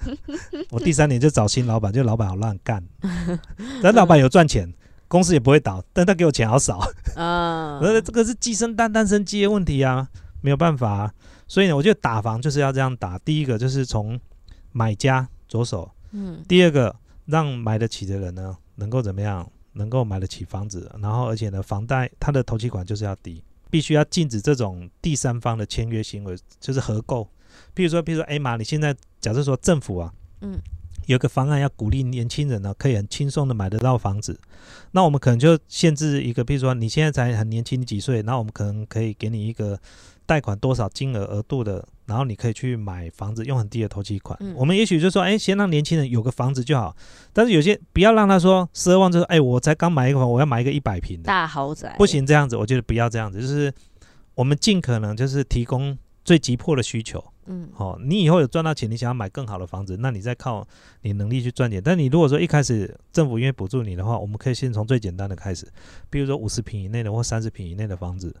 [0.70, 2.82] 我第三年就找新老板，就老板好乱干。
[3.82, 4.72] 但老板有赚钱，
[5.08, 6.78] 公司也不会倒，但他给我钱好少
[7.16, 7.78] 啊。
[7.82, 10.08] 呃，这个是鸡生蛋，蛋生鸡的问题啊，
[10.40, 11.12] 没有办法。
[11.46, 13.18] 所以呢，我觉得打房就是要这样打。
[13.18, 14.18] 第一个就是从
[14.72, 18.56] 买家着手，嗯，第二个让买得起的人呢。
[18.76, 19.46] 能够怎么样？
[19.74, 27.26] 能够买得起房子，然后而且呢，房贷它的头期款就是要低，必须要禁止这种第三方的签约行为，就是合购。
[27.74, 30.60] 譬如说，譬如说，哎妈，你现在假设说政府啊，嗯，
[31.06, 34.38] 有个方案要鼓励年轻人呢，可以很轻松的买得到房子，
[34.90, 38.20] 那我们可能就限制一个，比如说你现在才很年轻，你几岁？
[38.20, 39.80] 那我们可能可以给你一个
[40.26, 41.86] 贷款多少金额额度的。
[42.04, 44.38] 然后你可以去买房子，用很低的头期款。
[44.54, 46.94] 我们也许就说，哎，先让年轻人有个房子就好。
[47.32, 52.56] 但是有些不要让他说十二万，就是哎，我才刚买一个房，我要买一个一百平的大豪宅，不行这样子。
[52.56, 53.72] 我觉得不要这样子，就是
[54.34, 57.24] 我们尽可能就是提供最急迫的需求。
[57.46, 60.66] 嗯，好，你以后有赚到钱，你想要买更好的房子，那你再靠
[61.02, 61.80] 你能力去赚钱。
[61.82, 65.66] 但你如果说一开始政府因为补助你的话，我们可以先从最简单的开始，
[66.10, 68.34] 比如说五十平以内的或三十平以内的房子，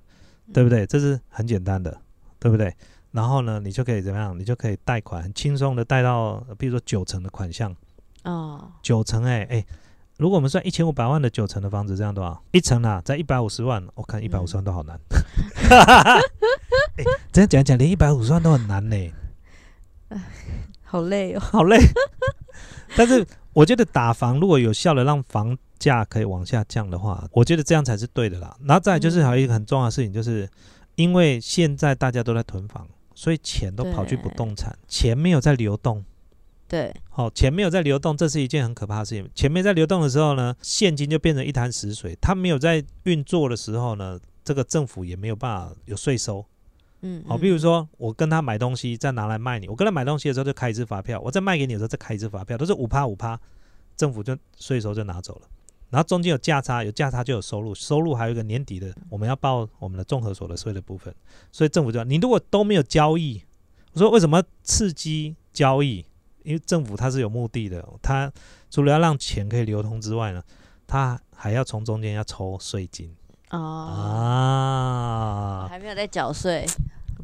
[0.52, 0.86] 对不对？
[0.86, 2.00] 这是很简单的，
[2.38, 2.74] 对不对？
[3.10, 4.38] 然后呢，你就可以怎么样？
[4.38, 7.76] 你就可以贷款，很轻松的贷到，比如说九成的款项。
[8.24, 9.66] 哦，九成哎哎，
[10.16, 12.42] 如果我们算一千五百万的九成的房子，这样多少？
[12.52, 13.86] 一层啊，在一百五十万。
[13.94, 14.98] 我看一百五十万都好难。
[16.96, 18.96] 哎，这样讲讲，连一百五十万都很难呢。
[20.84, 21.78] 好累哦，好累。
[22.96, 28.56] 但是我觉得打房如果有效的让房价可以往下降的话，我觉得这样才是对的啦。
[28.64, 30.48] 然后再就是还有一个很重要的事情就是。
[30.94, 36.04] 因为现在大家都在囤房，所以钱都跑去不动产，钱没有在流动。
[36.68, 39.26] 对，好，钱没有在流动，这是一件很可怕的事情。
[39.34, 42.14] 钱没在流动的时候呢，现金就变成一潭死水。
[42.20, 46.44] 它没有在运作的时候呢，这个政府也没有办法有税收。
[47.02, 53.38] 嗯，好，比如说我跟他买东西，再拿来卖你，我跟他买东西的时候就开一支发票，我再卖给你的时候再开一支发票，都是五趴五趴，
[53.96, 55.42] 政府就税收就拿走了。
[55.90, 61.14] 然后中间有价差，有价差就有收入，收入还有一个年底的，我们要报我们的综合所得税的部分。
[61.50, 63.42] 所以政府就你如果都没有交易，
[63.92, 66.06] 我说为什么刺激交易？
[66.44, 68.32] 因为政府它是有目的的，它
[68.70, 70.42] 除了要让钱可以流通之外呢，
[70.86, 73.14] 它还要从中间要抽税金。
[73.52, 73.58] 哦
[75.66, 76.66] 啊，还没有在缴税？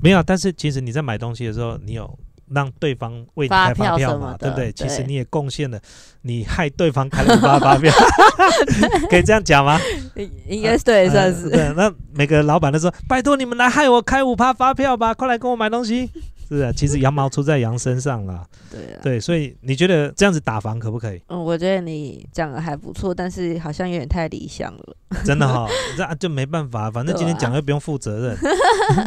[0.01, 2.19] 没有，但是其实你在买东西的时候，你有。
[2.51, 4.73] 让对方为你开发票嘛，对不对？
[4.73, 5.79] 其实你也贡献了，
[6.23, 7.93] 你害对方开了五发发票，
[9.11, 9.79] 可以这样讲吗？
[10.49, 11.51] 应该是对，算是。
[11.51, 16.11] 对，那每个老板都说：“拜托你们来害我开五趴发票吧，快来跟我买东西。”
[16.49, 18.45] 是啊，其实羊毛出在羊身上啦。
[18.71, 21.23] 对啊，对，所以你觉得这样子打房可不可以？
[21.29, 24.97] 嗯，我觉得你讲的还不错，但是好像有点太理想了。
[25.25, 28.37] 真的哈，这就没办法，反正今天讲又不用负责任。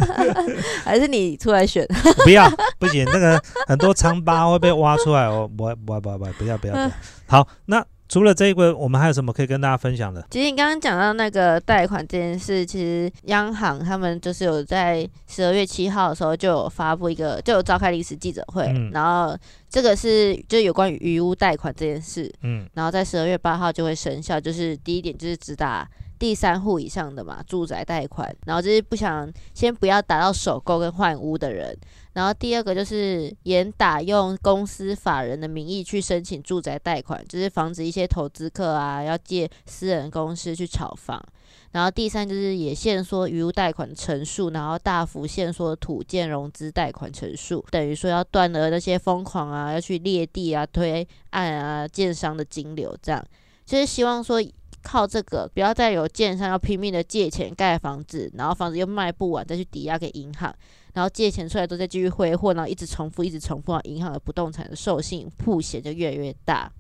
[0.83, 1.87] 还是你出来选？
[2.23, 2.49] 不要，
[2.79, 5.47] 不行，那个很多疮疤会被挖出来哦。
[5.47, 6.91] 不不不不，不要不要不要。
[7.27, 10.21] 好，那除了这一个，我们还有什么可以跟大家分享的？
[10.29, 19.33] 其实你刚刚讲到那个贷款这件事，其实央行他们就是有在十二月七号的时候就有发布一个，就有召开临时记者会，然后
[19.69, 25.87] 这个是就有关于余屋贷款这件事，嗯，然后在十二月八号就会生效，就是第一点就是只打。
[26.19, 31.75] 第三户以上的嘛，住宅贷款，然后就是不想先不要打到首购跟换屋的人，
[32.13, 41.23] 然后第二个就是严打用公司法人的名义去申请住宅贷款，就是防止一些投资客啊要借私人公司去炒房，
[41.71, 53.25] 然后第三就是也限缩余屋贷款成数，然后大幅限缩土建融资贷款成数，等于说要断了那些疯狂啊要去裂地啊推案啊建商的金流，这样
[53.65, 54.43] 就是希望说。
[54.83, 60.51] 靠这个，不要再有建商要拼命的借钱盖房子，然后房子又卖不完，再去抵押给银行，
[60.93, 66.71] 然后借钱出来都在继续挥霍，然后一直重复，一直重复，银行的不动产的授信铺险就越来越大。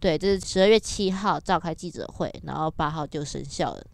[0.00, 3.84] 对，这是十二月七号召开记者会，然后八号就生效了。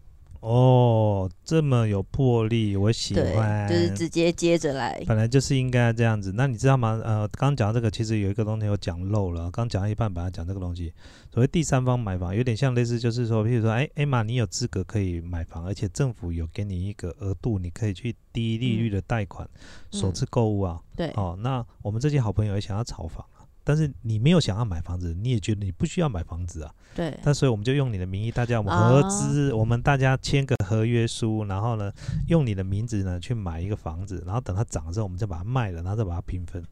[0.44, 3.66] 哦，这么有魄力，我喜欢。
[3.66, 5.02] 就是直接接着来。
[5.06, 6.34] 本来就是应该这样子。
[6.36, 7.00] 那你知道吗？
[7.02, 9.50] 呃，刚讲这个，其实有一个东西我讲漏了。
[9.50, 10.92] 刚讲到一半，本来讲这个东西，
[11.32, 19.48] 所谓第三方买房，有点像类似，就是说，譬如说，哎，艾玛，你有资格可以买房，而且政府有给你一个额度，你可以去低利率的贷款
[19.92, 20.78] 首次购物啊。
[20.94, 21.10] 对。
[21.16, 23.24] 哦，那我们这些好朋友也想要炒房。
[23.64, 26.72] 但是你没有想要买房子，你也觉得你不需要买房子啊？
[26.94, 27.18] 对。
[27.24, 31.90] 那所以我们就用你的名义，大家我们合资，我们大家签个合约书，然后呢，
[32.28, 36.62] 用你的名字呢去买一个房子，然后等它涨的时候，我们再把它卖了，然后再把它平分。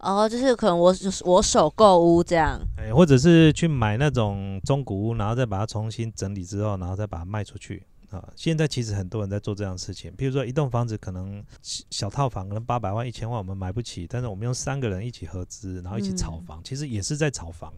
[0.00, 2.60] 哦，就是可能我我首购屋这样。
[2.76, 7.82] 哎，或者是去买那种中古屋，然后再把它重新整理之后，然后再把它卖出去。
[8.10, 17.70] 啊，现在其实很多人在做这样的事情，比如说一栋房子可能小套房可能八百万、一千万我们买不起，但是我们用三个人一起合资，然后一起炒房，其实也是在炒房。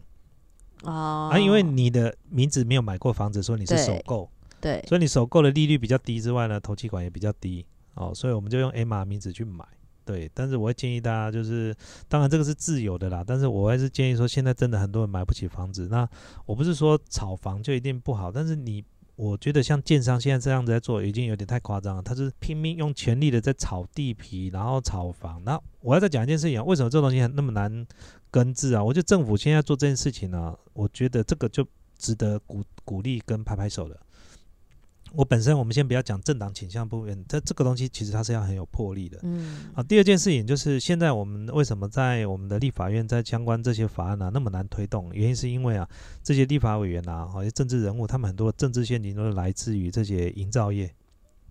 [0.85, 1.31] 哦。
[1.33, 9.65] 啊，因为你的名字没有买过房子，说你是首购，对，所以你首购的利率比较低之外呢，投期款也比较低哦，所以我们就用 A 码名字去买，
[10.05, 10.31] 对。
[10.33, 11.75] 但是我会建议大家，就是
[12.07, 16.09] 当然这个是自由的啦，但是我还是建议说，现在真的很多人买不起房子，那
[16.47, 18.85] 我不是说炒房就一定不好，但是你。
[19.21, 22.03] 我觉得像建商现在这样子在做，已经有点太夸张了。
[22.03, 25.45] 他是拼命用全力的在炒地皮，然后炒房。
[25.45, 27.87] 那我要再讲一件事情，为什么这东西那么难
[28.31, 28.83] 根治啊？
[28.83, 31.67] 我觉得政府现在做这件事情呢，我觉得这个就
[31.99, 34.01] 值得鼓鼓励跟拍拍手了。
[35.13, 39.19] 我本身，我们先不要讲政党倾向部分，这这个东西其实它是要很有魄力的。
[39.23, 45.11] 嗯，啊，第二件事情就是现在我们为什么在我们的立法院在相关这些法案啊那么难推动？
[45.13, 45.89] 原因是因为啊，
[46.23, 50.93] 这些立法委员啊，好些政治人物，他们很多政治陷阱都是来自于这些营造业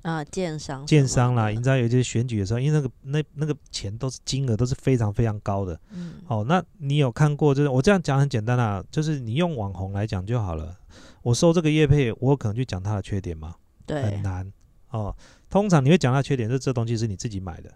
[0.03, 5.77] 啊，建商、建商啦，营造业就是选举的时候，因为那个那那个钱都是金额都是非常非常高的。
[5.91, 7.53] 嗯，好，那你有看过？
[7.53, 10.73] 就是我这样讲很简单啊，就是你用网红来讲就好了。
[11.21, 13.55] 我收这个叶配，我可能去讲它的缺点吗？
[13.85, 14.51] 对，很难
[14.89, 15.15] 哦。
[15.49, 17.73] 通常你会讲它缺点，是这东西是你自己买的，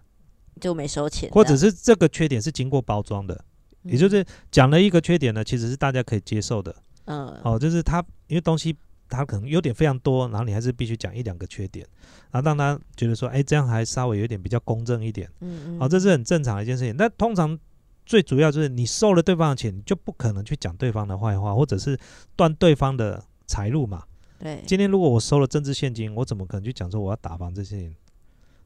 [0.60, 3.44] 就没收钱，或者是这个缺点是经过包装的，
[3.82, 6.74] 也就是讲了一个缺点呢，其实是大家可以接受的。
[7.06, 8.74] 嗯，哦，就是它因为东西
[9.08, 11.86] 他可能优点非常多，然后你还是必须讲一两个缺点，
[12.30, 15.28] 然后让他觉得说，哎，这样还稍微有点比较公正一点。
[15.40, 16.94] 嗯嗯，好，这是很正常的一件事情。
[16.96, 17.58] 那通常
[18.06, 21.98] 最主要就是你收了对方的钱，你就不可能去讲对方的坏话，或者是
[22.36, 23.22] 断对方的。
[23.46, 24.04] 财路嘛，
[24.38, 24.62] 对。
[24.66, 27.94] 今天如果我收了政治现金，我怎么可能去讲说我要打房这些人，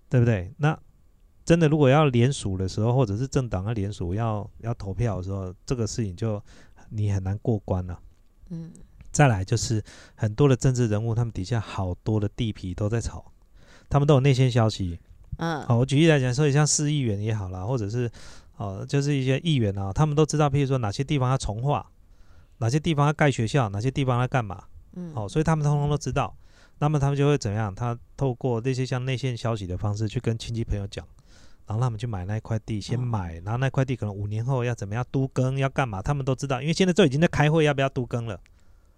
[0.09, 0.53] 对不对？
[0.59, 0.79] 那
[1.45, 6.43] 真的如果要联署的时候，或者是政党要联署要要投票的时候，这个事情就
[6.91, 7.99] 你很难过关了。
[8.51, 8.71] 嗯。
[9.11, 9.83] 再来就是
[10.15, 13.25] 很多的政治人物，他们底下好多的地皮都在炒，
[13.89, 15.01] 他们都有内线消息。
[15.39, 15.63] 嗯。
[15.63, 18.09] 好，我举例来讲，所以像市议员也好啦，或者是
[18.59, 21.91] 哦，就是一些议员啊，他们都知道，譬如说哪些地方要重划。
[22.59, 24.65] 哪些地方要盖学校，哪些地方要干嘛？
[24.95, 26.35] 嗯，好，所以他们通通都知道。
[26.81, 27.75] 那么他们就会怎样？
[27.75, 31.05] 他透过那些像内线消息的方式去跟亲戚朋友讲，
[31.67, 36.01] 然后他们去买那一块地，先买，然后那块地可能五年后要怎么样都更，要干嘛？
[36.01, 38.41] 他们都知道，因为现在就已经在开会，要不要都更了？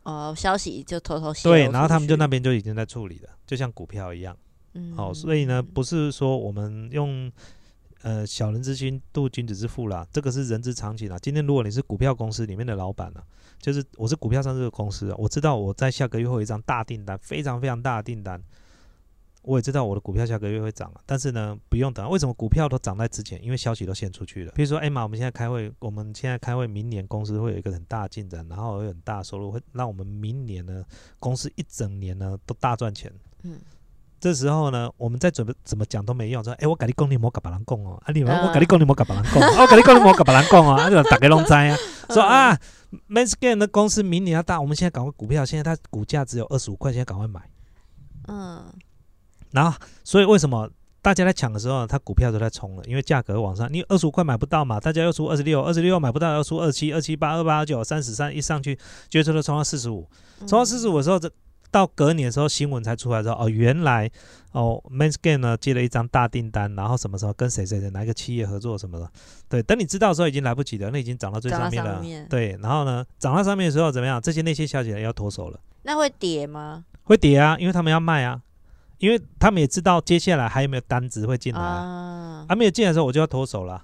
[0.03, 4.37] 哦，消息就偷偷对，然后他们就那边就已经在处理了，就像股票一样。
[4.75, 7.31] 嗯，好，所以呢，不是说我们用。
[8.03, 11.19] 呃，小人之心度君子之腹啦，这个是人之常情啦。
[11.19, 13.23] 今天如果你是股票公司里面的老板呢，
[13.61, 18.43] 就是我是股票上市的公司，我知道我在下个月会有一张大订单，非常非常大的订单，
[19.43, 23.43] 我也知道我的股票下个月会涨了，但是呢，不用等，为什么股票都涨在之前？
[23.45, 24.53] 因为消息都先出去了。
[24.53, 30.85] 比如说，哎妈，我们现在开会，我们现在开会，明年公司会有一个很大的进展，然后有很大收入，会让我们明年呢
[31.19, 33.13] 公司一整年呢都大赚钱。
[33.43, 33.59] 嗯。
[34.21, 41.77] 这时候呢，我们再怎么怎么讲都没用，说哎，我跟你讲你莫跟别人讲哦，啊你们我跟你讲你莫跟别人讲，我跟你讲你莫跟别人讲哦， 啊就大家拢知啊，
[42.13, 42.57] 说啊
[43.07, 47.41] m a n s c a n 的公司明年要大，我们现在赶快股票，现在它股价只有二十五块，现在赶快买。
[48.29, 48.63] 嗯，
[49.53, 50.69] 然后所以为什么
[51.01, 52.85] 大家在抢的时候，它股票都在冲了？
[52.85, 60.07] 因为价格往上，你二十五块买不到嘛，大家又出二十六，二十六买不到，要出二七、二七八、二八二九、三十三，一上去，接着都冲到四十五，
[60.41, 61.31] 冲到四十五的时候，这
[61.71, 64.11] 到隔年的时候新闻才出来说，哦，原来
[64.53, 69.11] 哦，Mansgate 呢接了一张大订单，然后什么时候跟谁谁谁哪一个企业合作什么的，
[69.49, 74.21] 对，等你知道的时候已经来不及了，那已经涨到最上面了，对，然后呢涨到上面的时候怎么样？
[74.21, 76.85] 这些那些小姐要脱手了，那会跌吗？
[77.05, 78.43] 会跌啊，因为他们要卖啊。
[78.99, 81.61] 因为他们也知道接下来还有没有单子会进来，
[82.47, 83.83] 还没有进来的时候，我就要脱手了。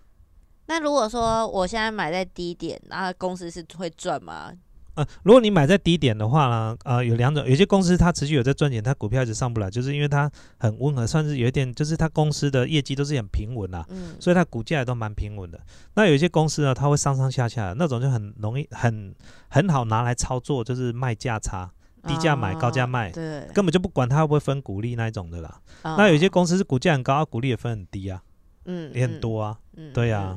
[0.67, 4.53] 那如果说我现在买在低点，那公司是会赚吗？
[4.97, 15.61] 呃，如果你买在低点的话呢，呃，有两种，有些公司它持续有在赚钱，它股票一直上不来，就是因为它很温和，算是有一点，就是它公司的业绩都是很平稳啊，嗯，所以它股价也都蛮平稳的。
[15.95, 19.15] 那有一些公司呢，它会上上下下，那种就很容易很
[19.49, 21.71] 很好拿来操作，就是卖价差。
[22.07, 25.61] 低价买，高价卖，对，根本就不管它会不会分股利那一种的啦。
[25.83, 28.23] 那有些公司是股价很高，股利也分很低啊，
[28.65, 29.59] 嗯，也很多啊，
[29.93, 30.37] 对呀。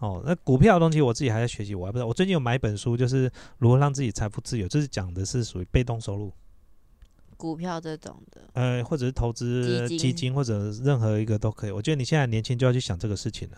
[0.00, 2.06] 哦，那股票的东西我自己还在学习，我还不知道。
[2.06, 6.32] 我最近有买一本书，就是如何让自己财富自由，就是讲的是属于被动收入，
[7.36, 11.70] 股票这种的，呃，或者是投资基金或者任何一个都可以。
[11.70, 13.56] 我觉得你现在年轻就要去想这个事情了。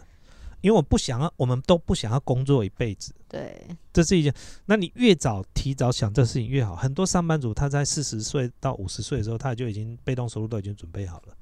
[0.60, 3.12] 因为我不想要，我们都不想要工作一辈子。
[3.28, 4.32] 对，这是一件。
[4.66, 6.76] 那你越早提早想这事情越好。
[6.76, 11.34] 很多上班族他在四十岁到五十岁的时候，他就已经被动收入都已经准备好了。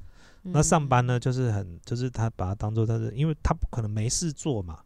[0.42, 4.80] 那上班呢，就是很，就是他把它当做他是，因为他不可能没事做嘛。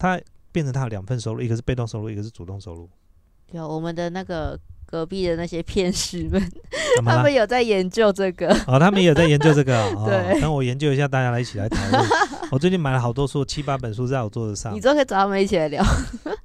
[0.00, 0.20] 他
[0.50, 2.90] 变成他有两份收入，一个是被动收入，一个是主动收入。
[3.52, 4.58] 有我们的那个。
[4.90, 6.50] 隔壁的那些骗师们，
[7.04, 9.88] 他们有在研究这个哦，他们也有在研究这个。
[10.04, 12.04] 对，那我研究一下，大家来一起来讨论。
[12.50, 14.74] 我最近买了好多书，七八本书在我桌子上。
[14.74, 15.80] 你都可以找他们一起来聊。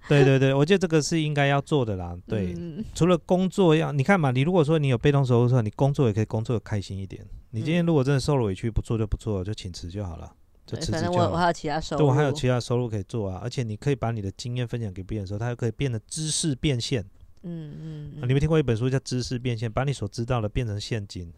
[0.07, 2.15] 对对对，我觉得这个是应该要做的啦。
[2.29, 2.55] 对，
[2.93, 7.25] 除了工作要，你看嘛，你如果说你有被动收入的时候，你工作也可以工作的开心一点。
[7.49, 10.31] 你今天如果真的受了委屈，不做就不做，就请辞就好了，
[10.66, 11.30] 就辞职就好。
[11.30, 17.05] 我还有其他收入，对我还有其他收入可以做啊，而且你可以把你的经验分享给别人的时候，它又可以变得知识变现。
[17.43, 21.32] 嗯嗯，你没听过一本书叫《知识变现》，把你所知道的变成现金。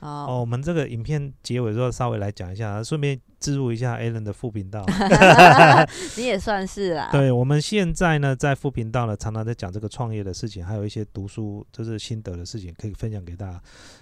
[0.00, 4.86] 哦，我们这个影片结尾之后稍微来讲一下，顺便植入一下 Alan 的副频道。
[6.16, 7.08] 你也算是啦。
[7.10, 13.60] 对，我们现在呢在副频道呢，常常在讲这个创业的事情，还有一些读书就是心得的事情，可以分享给大家。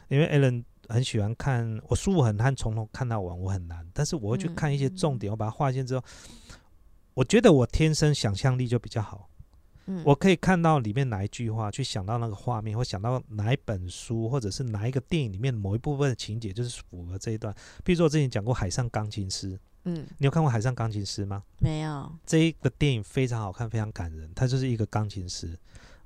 [0.08, 6.04] 因为 Alan 很喜欢看，我书很看从头看到完，我很难，但是我会去看一些重点，我把它划线之后，
[7.14, 9.28] 我觉得我天生想象力就比较好。
[10.02, 17.54] 我可以看到里面哪一句话，去想到那个画面，或想到哪一本书，或者是哪一个电影里面某一部分的情节，就是符合这一段。
[17.84, 19.52] 比如说我之前讲过《海上钢琴师》，
[19.84, 21.44] 嗯，你有看过《海上钢琴师》吗？
[21.60, 22.12] 没有。
[22.26, 24.28] 这一个电影非常好看，非常感人。
[24.34, 25.56] 他就是一个钢琴师。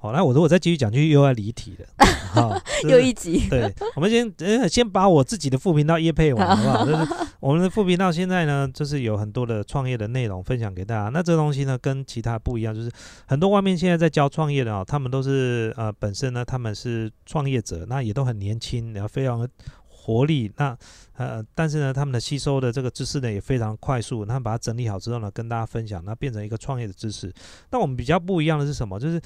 [0.01, 1.87] 好，那我如果再继续讲，就又要离题了。
[2.33, 3.49] 好，又一集。
[3.51, 6.87] 对，我们先呃先把我自己的副频道叶配完，好不好？
[6.87, 11.11] 就是我们的副频道现在呢，就是有很多的创业的内容分享给大家。
[11.11, 12.91] 那这东西呢，跟其他不一样，就是
[13.27, 19.49] 很多外面现在在教创业的啊，他们都是呃本身呢他们是创业者，那也都很年轻，然后非常的
[19.89, 20.51] 活力。
[20.57, 20.75] 那
[21.17, 24.25] 呃，但是呢，他们的吸收的这个知识呢也非常快速。
[24.25, 27.31] 那把它整理好之后呢，跟大家分享，那变成一个创业的知识。
[27.71, 28.99] 那我们比较不一样的是什么？
[28.99, 29.21] 就是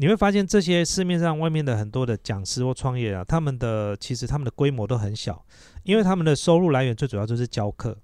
[0.00, 5.44] 你会发现这些市面上外面的很多的讲师或创业啊，他们的其实他们的规模都很小，
[5.82, 7.94] 因为他们的收入来源最主要就是教课，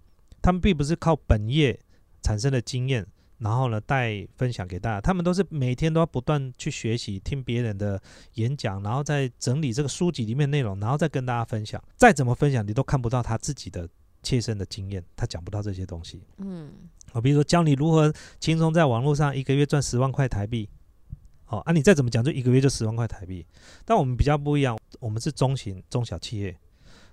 [0.42, 1.80] 他们并不是靠本业
[2.20, 3.06] 产生的经验，
[3.38, 7.98] 然后呢带分享给大家，他们都是每天都要不断去学习，听别人的
[8.34, 11.82] 演讲，然后再整理这个书籍里面内容，然后再跟大家分享。
[11.96, 13.88] 再怎么分享，你都看不到他自己的
[14.22, 16.22] 切身的经验，他讲不到这些东西。
[16.36, 16.70] 嗯，
[17.14, 20.68] 我比如说教你如何轻松在网络上一个月赚十万块台币。
[21.48, 23.46] 哦，啊，你再怎么讲，就一个月就十万块台币。
[23.84, 26.56] 但我们比较不一样，我们是中型中小企业。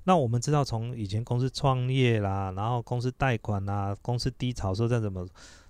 [0.06, 5.26] 那我们知道，从以前公司创业啦，然后公司贷款啦，公司低潮时候再怎么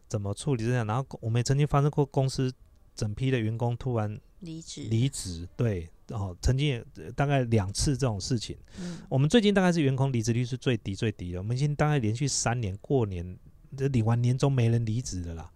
[0.07, 2.51] 怎么处理这样，然后我们也曾经发生过公司
[2.95, 6.84] 整批的员工突然离职，离职，对，哦，曾经也
[7.16, 8.57] 大概两次这种事情。
[8.80, 13.38] 嗯，我们最近大概是员工离职率是最低最低的，我们已经大概连续三年过年
[13.70, 15.51] 领完年终没人离职的啦。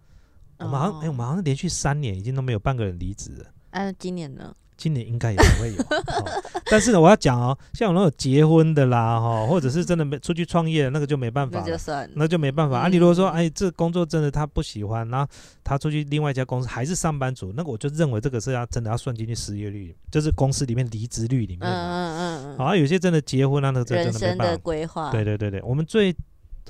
[0.58, 3.46] 我们好像哎，我们好像连续三年已经都没有半个人离职了。
[3.70, 4.54] 哎，今年呢？
[4.76, 5.84] 今年应该也不会有。
[6.70, 12.88] 但是呢，我要讲哦，像那种结婚的啦，哈，或者是真的没出去创业，那个就没办法，那就算，那就没办法啊。
[12.88, 15.28] 你如果说，哎，这工作真的他不喜欢，然后
[15.64, 21.68] 他出去另外一家公司还是上班族，那个我就认为这个是要真的要算进去失业率，就是公司里面离职率里面。
[21.68, 22.58] 嗯嗯嗯。
[22.58, 24.56] 好，有些真的结婚啊，那个真的没办法。
[24.58, 25.10] 规划。
[25.10, 26.14] 对对对对，我们最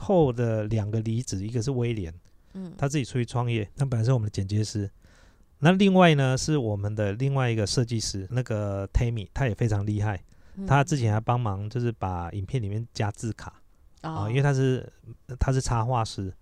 [0.01, 2.11] 后的两个离职，一个是威廉，
[2.59, 4.91] 嗯，他自己出去创业，他本来是我们的剪接师。
[5.61, 10.23] 那另外呢，是我们的另外一个设计师，那个 Tammy，他也非常厉害。
[10.67, 13.61] 他之前还帮忙，就是把影片里面加字卡
[14.01, 14.89] 啊，因为他是
[15.39, 16.33] 他是插画师，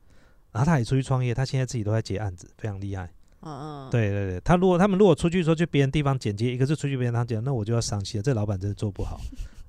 [0.52, 3.10] 然后他也出去创业，他现在自己都在接案子，非常厉害。
[3.40, 9.20] 嗯嗯，对对对，他如果他们如果出去说去别人地方剪接，一个是出去别人地方剪，那我就要伤心了，这老板真的做不好，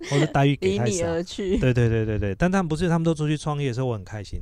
[0.10, 1.06] 或者待遇给太少。
[1.60, 4.42] 对对对对对，但他们不是，他们都出去创业的时候，我很开心。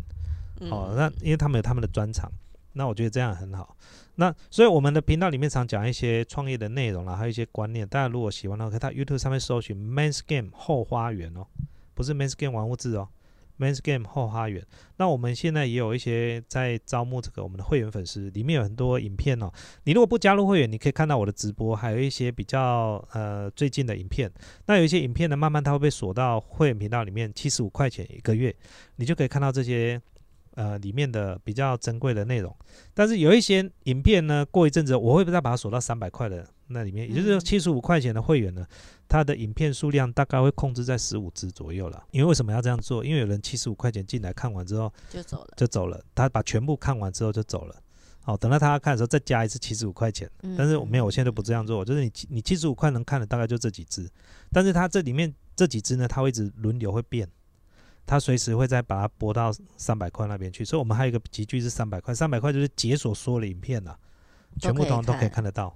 [0.62, 2.32] 哦，那因为他们有他们的专长，
[2.74, 3.76] 那我觉得这样很好。
[4.16, 7.86] 那所以我们的频道里面常讲一些创业的内容啦，还有一些观念。
[7.86, 11.46] 大家如果喜欢的话，可以到 YouTube 上面搜寻 Men's Game 后花园哦，
[11.94, 13.10] 不是 Men's Game 玩物志哦
[13.60, 14.66] ，Men's Game 后花园。
[14.96, 19.52] 那我们现在也有一些在招募这个我们的会员粉丝，里面有很多影片哦。
[19.84, 24.32] 你如果不加入会员，你可以看到我的直播，还有一些比较呃最近的影片。
[24.68, 28.56] 那有一些影片呢，慢慢它会被锁到会员频道里面，七十五块钱一个月，
[28.96, 30.02] 你就可以看到这些。
[30.56, 32.56] 呃，里面的比较珍贵的内容，
[32.94, 38.66] 但是有一些影片呢，过一阵子我会不再把它锁到三百块的那里面，也就是七十五块钱的会员呢，
[39.08, 42.02] 它的影片数量大概会控制在十五支左右了。
[42.12, 43.04] 因为为什么要这样做？
[43.04, 47.76] 因为有人七十五块钱进来看完之后就走了，就走了，他把全部看完之后就走了。
[48.22, 50.32] 好，等到他看的时候再加一次七十五块钱。
[50.58, 54.10] 但是我没有，我现在都不这样做，就是你你七十五块能看的大概就这几支，
[54.54, 57.30] 但是它这里面这几支呢，它会一直轮流会变。
[58.06, 63.98] 他随时会再把它拨到三百块那边去，所以我们还有一个集聚是三百块，三百块就是解锁所有的影片了，
[64.60, 65.76] 全部通都可以看得到，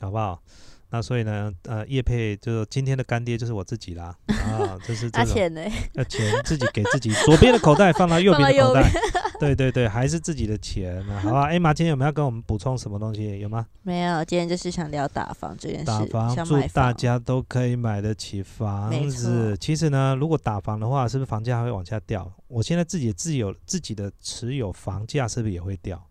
[0.00, 0.42] 好不好？
[0.90, 5.60] 那所以呢，呃，叶佩就是今天的干爹就是我自己啦，啊， 就是这钱呢？
[5.92, 8.90] 要钱自己给自己，左边的口袋 放到右边的口袋，
[9.38, 11.42] 对对对，还是自己的钱呢，好吧？
[11.48, 13.38] 哎妈，今天有没有跟我们补充什么东西？
[13.38, 13.66] 有吗？
[13.82, 19.54] 没有，今天就是想聊打房这件事，打房祝大家都可以买得起房子。
[19.58, 22.30] 其实呢，如果打房的话，是不是房价会往下掉？
[22.46, 26.02] 我现在自己自有自己的持有房价是不是也会掉？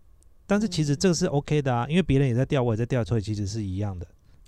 [0.45, 4.05] 但是其实这个是 OK 的啊，因为别人也在掉，我也在掉，所以其实是一样的。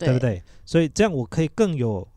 [0.07, 0.41] 对不对？
[0.65, 2.07] 所以这样我可以更有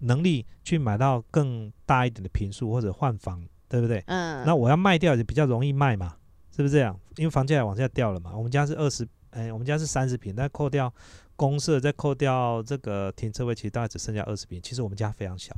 [0.00, 4.04] 能力去买到更大一点的平数或者换房，对不对？
[4.06, 4.44] 嗯。
[4.44, 6.16] 那我要卖掉也比较容易卖嘛，
[6.54, 6.98] 是不是这样？
[7.16, 8.36] 因为房价也往下掉了嘛。
[8.36, 10.92] 我们家是二十，哎，我们家是三十平，但扣掉
[11.34, 14.60] 公社，再扣掉这个停车位，其实大概只剩下二十平。
[14.60, 15.54] 其实我们家非常小，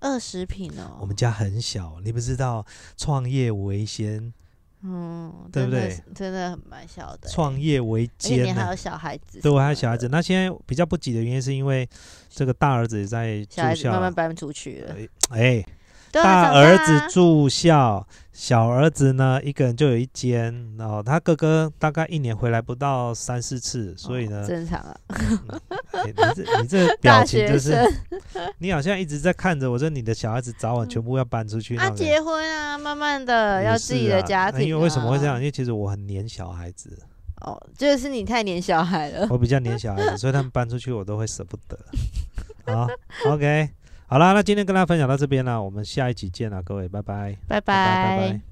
[0.00, 0.98] 二十平哦。
[1.00, 4.34] 我们家很小，你不知道，创业为先。
[4.82, 5.96] 嗯，对不对？
[6.14, 7.28] 真的很蛮小的。
[7.28, 9.40] 创业为艰难，还有小孩子。
[9.40, 10.08] 对，我还有小孩子。
[10.08, 11.88] 那现在比较不挤的原因，是因为
[12.28, 14.94] 这个大儿子也在住校，慢慢搬出去了。
[15.30, 15.64] 哎。
[16.10, 20.76] 大儿子住校，小儿子呢一个人就有一间。
[20.78, 24.96] 然后他哥哥大概一年回来不到三四次，所以呢，正常啊。
[26.04, 27.76] 你这你这表情就是，
[28.58, 31.76] 你好像一直在看着我说你的小孩子早晚全部要搬出去。
[31.76, 34.68] 他结婚啊，慢慢的要自己的家庭。
[34.68, 35.36] 因为为什么会这样？
[35.36, 36.98] 因为其实我很黏小孩子。
[37.42, 39.26] 哦，就是你太黏小孩了。
[39.30, 41.78] 我比较黏小孩子，所以他们搬出去我都会舍不得。
[42.66, 42.86] 好
[43.26, 43.70] ，OK。
[44.10, 48.48] 好啦，那今天跟大家分享到这边啦，我们下一集见啦，各位，拜拜，拜拜，拜拜。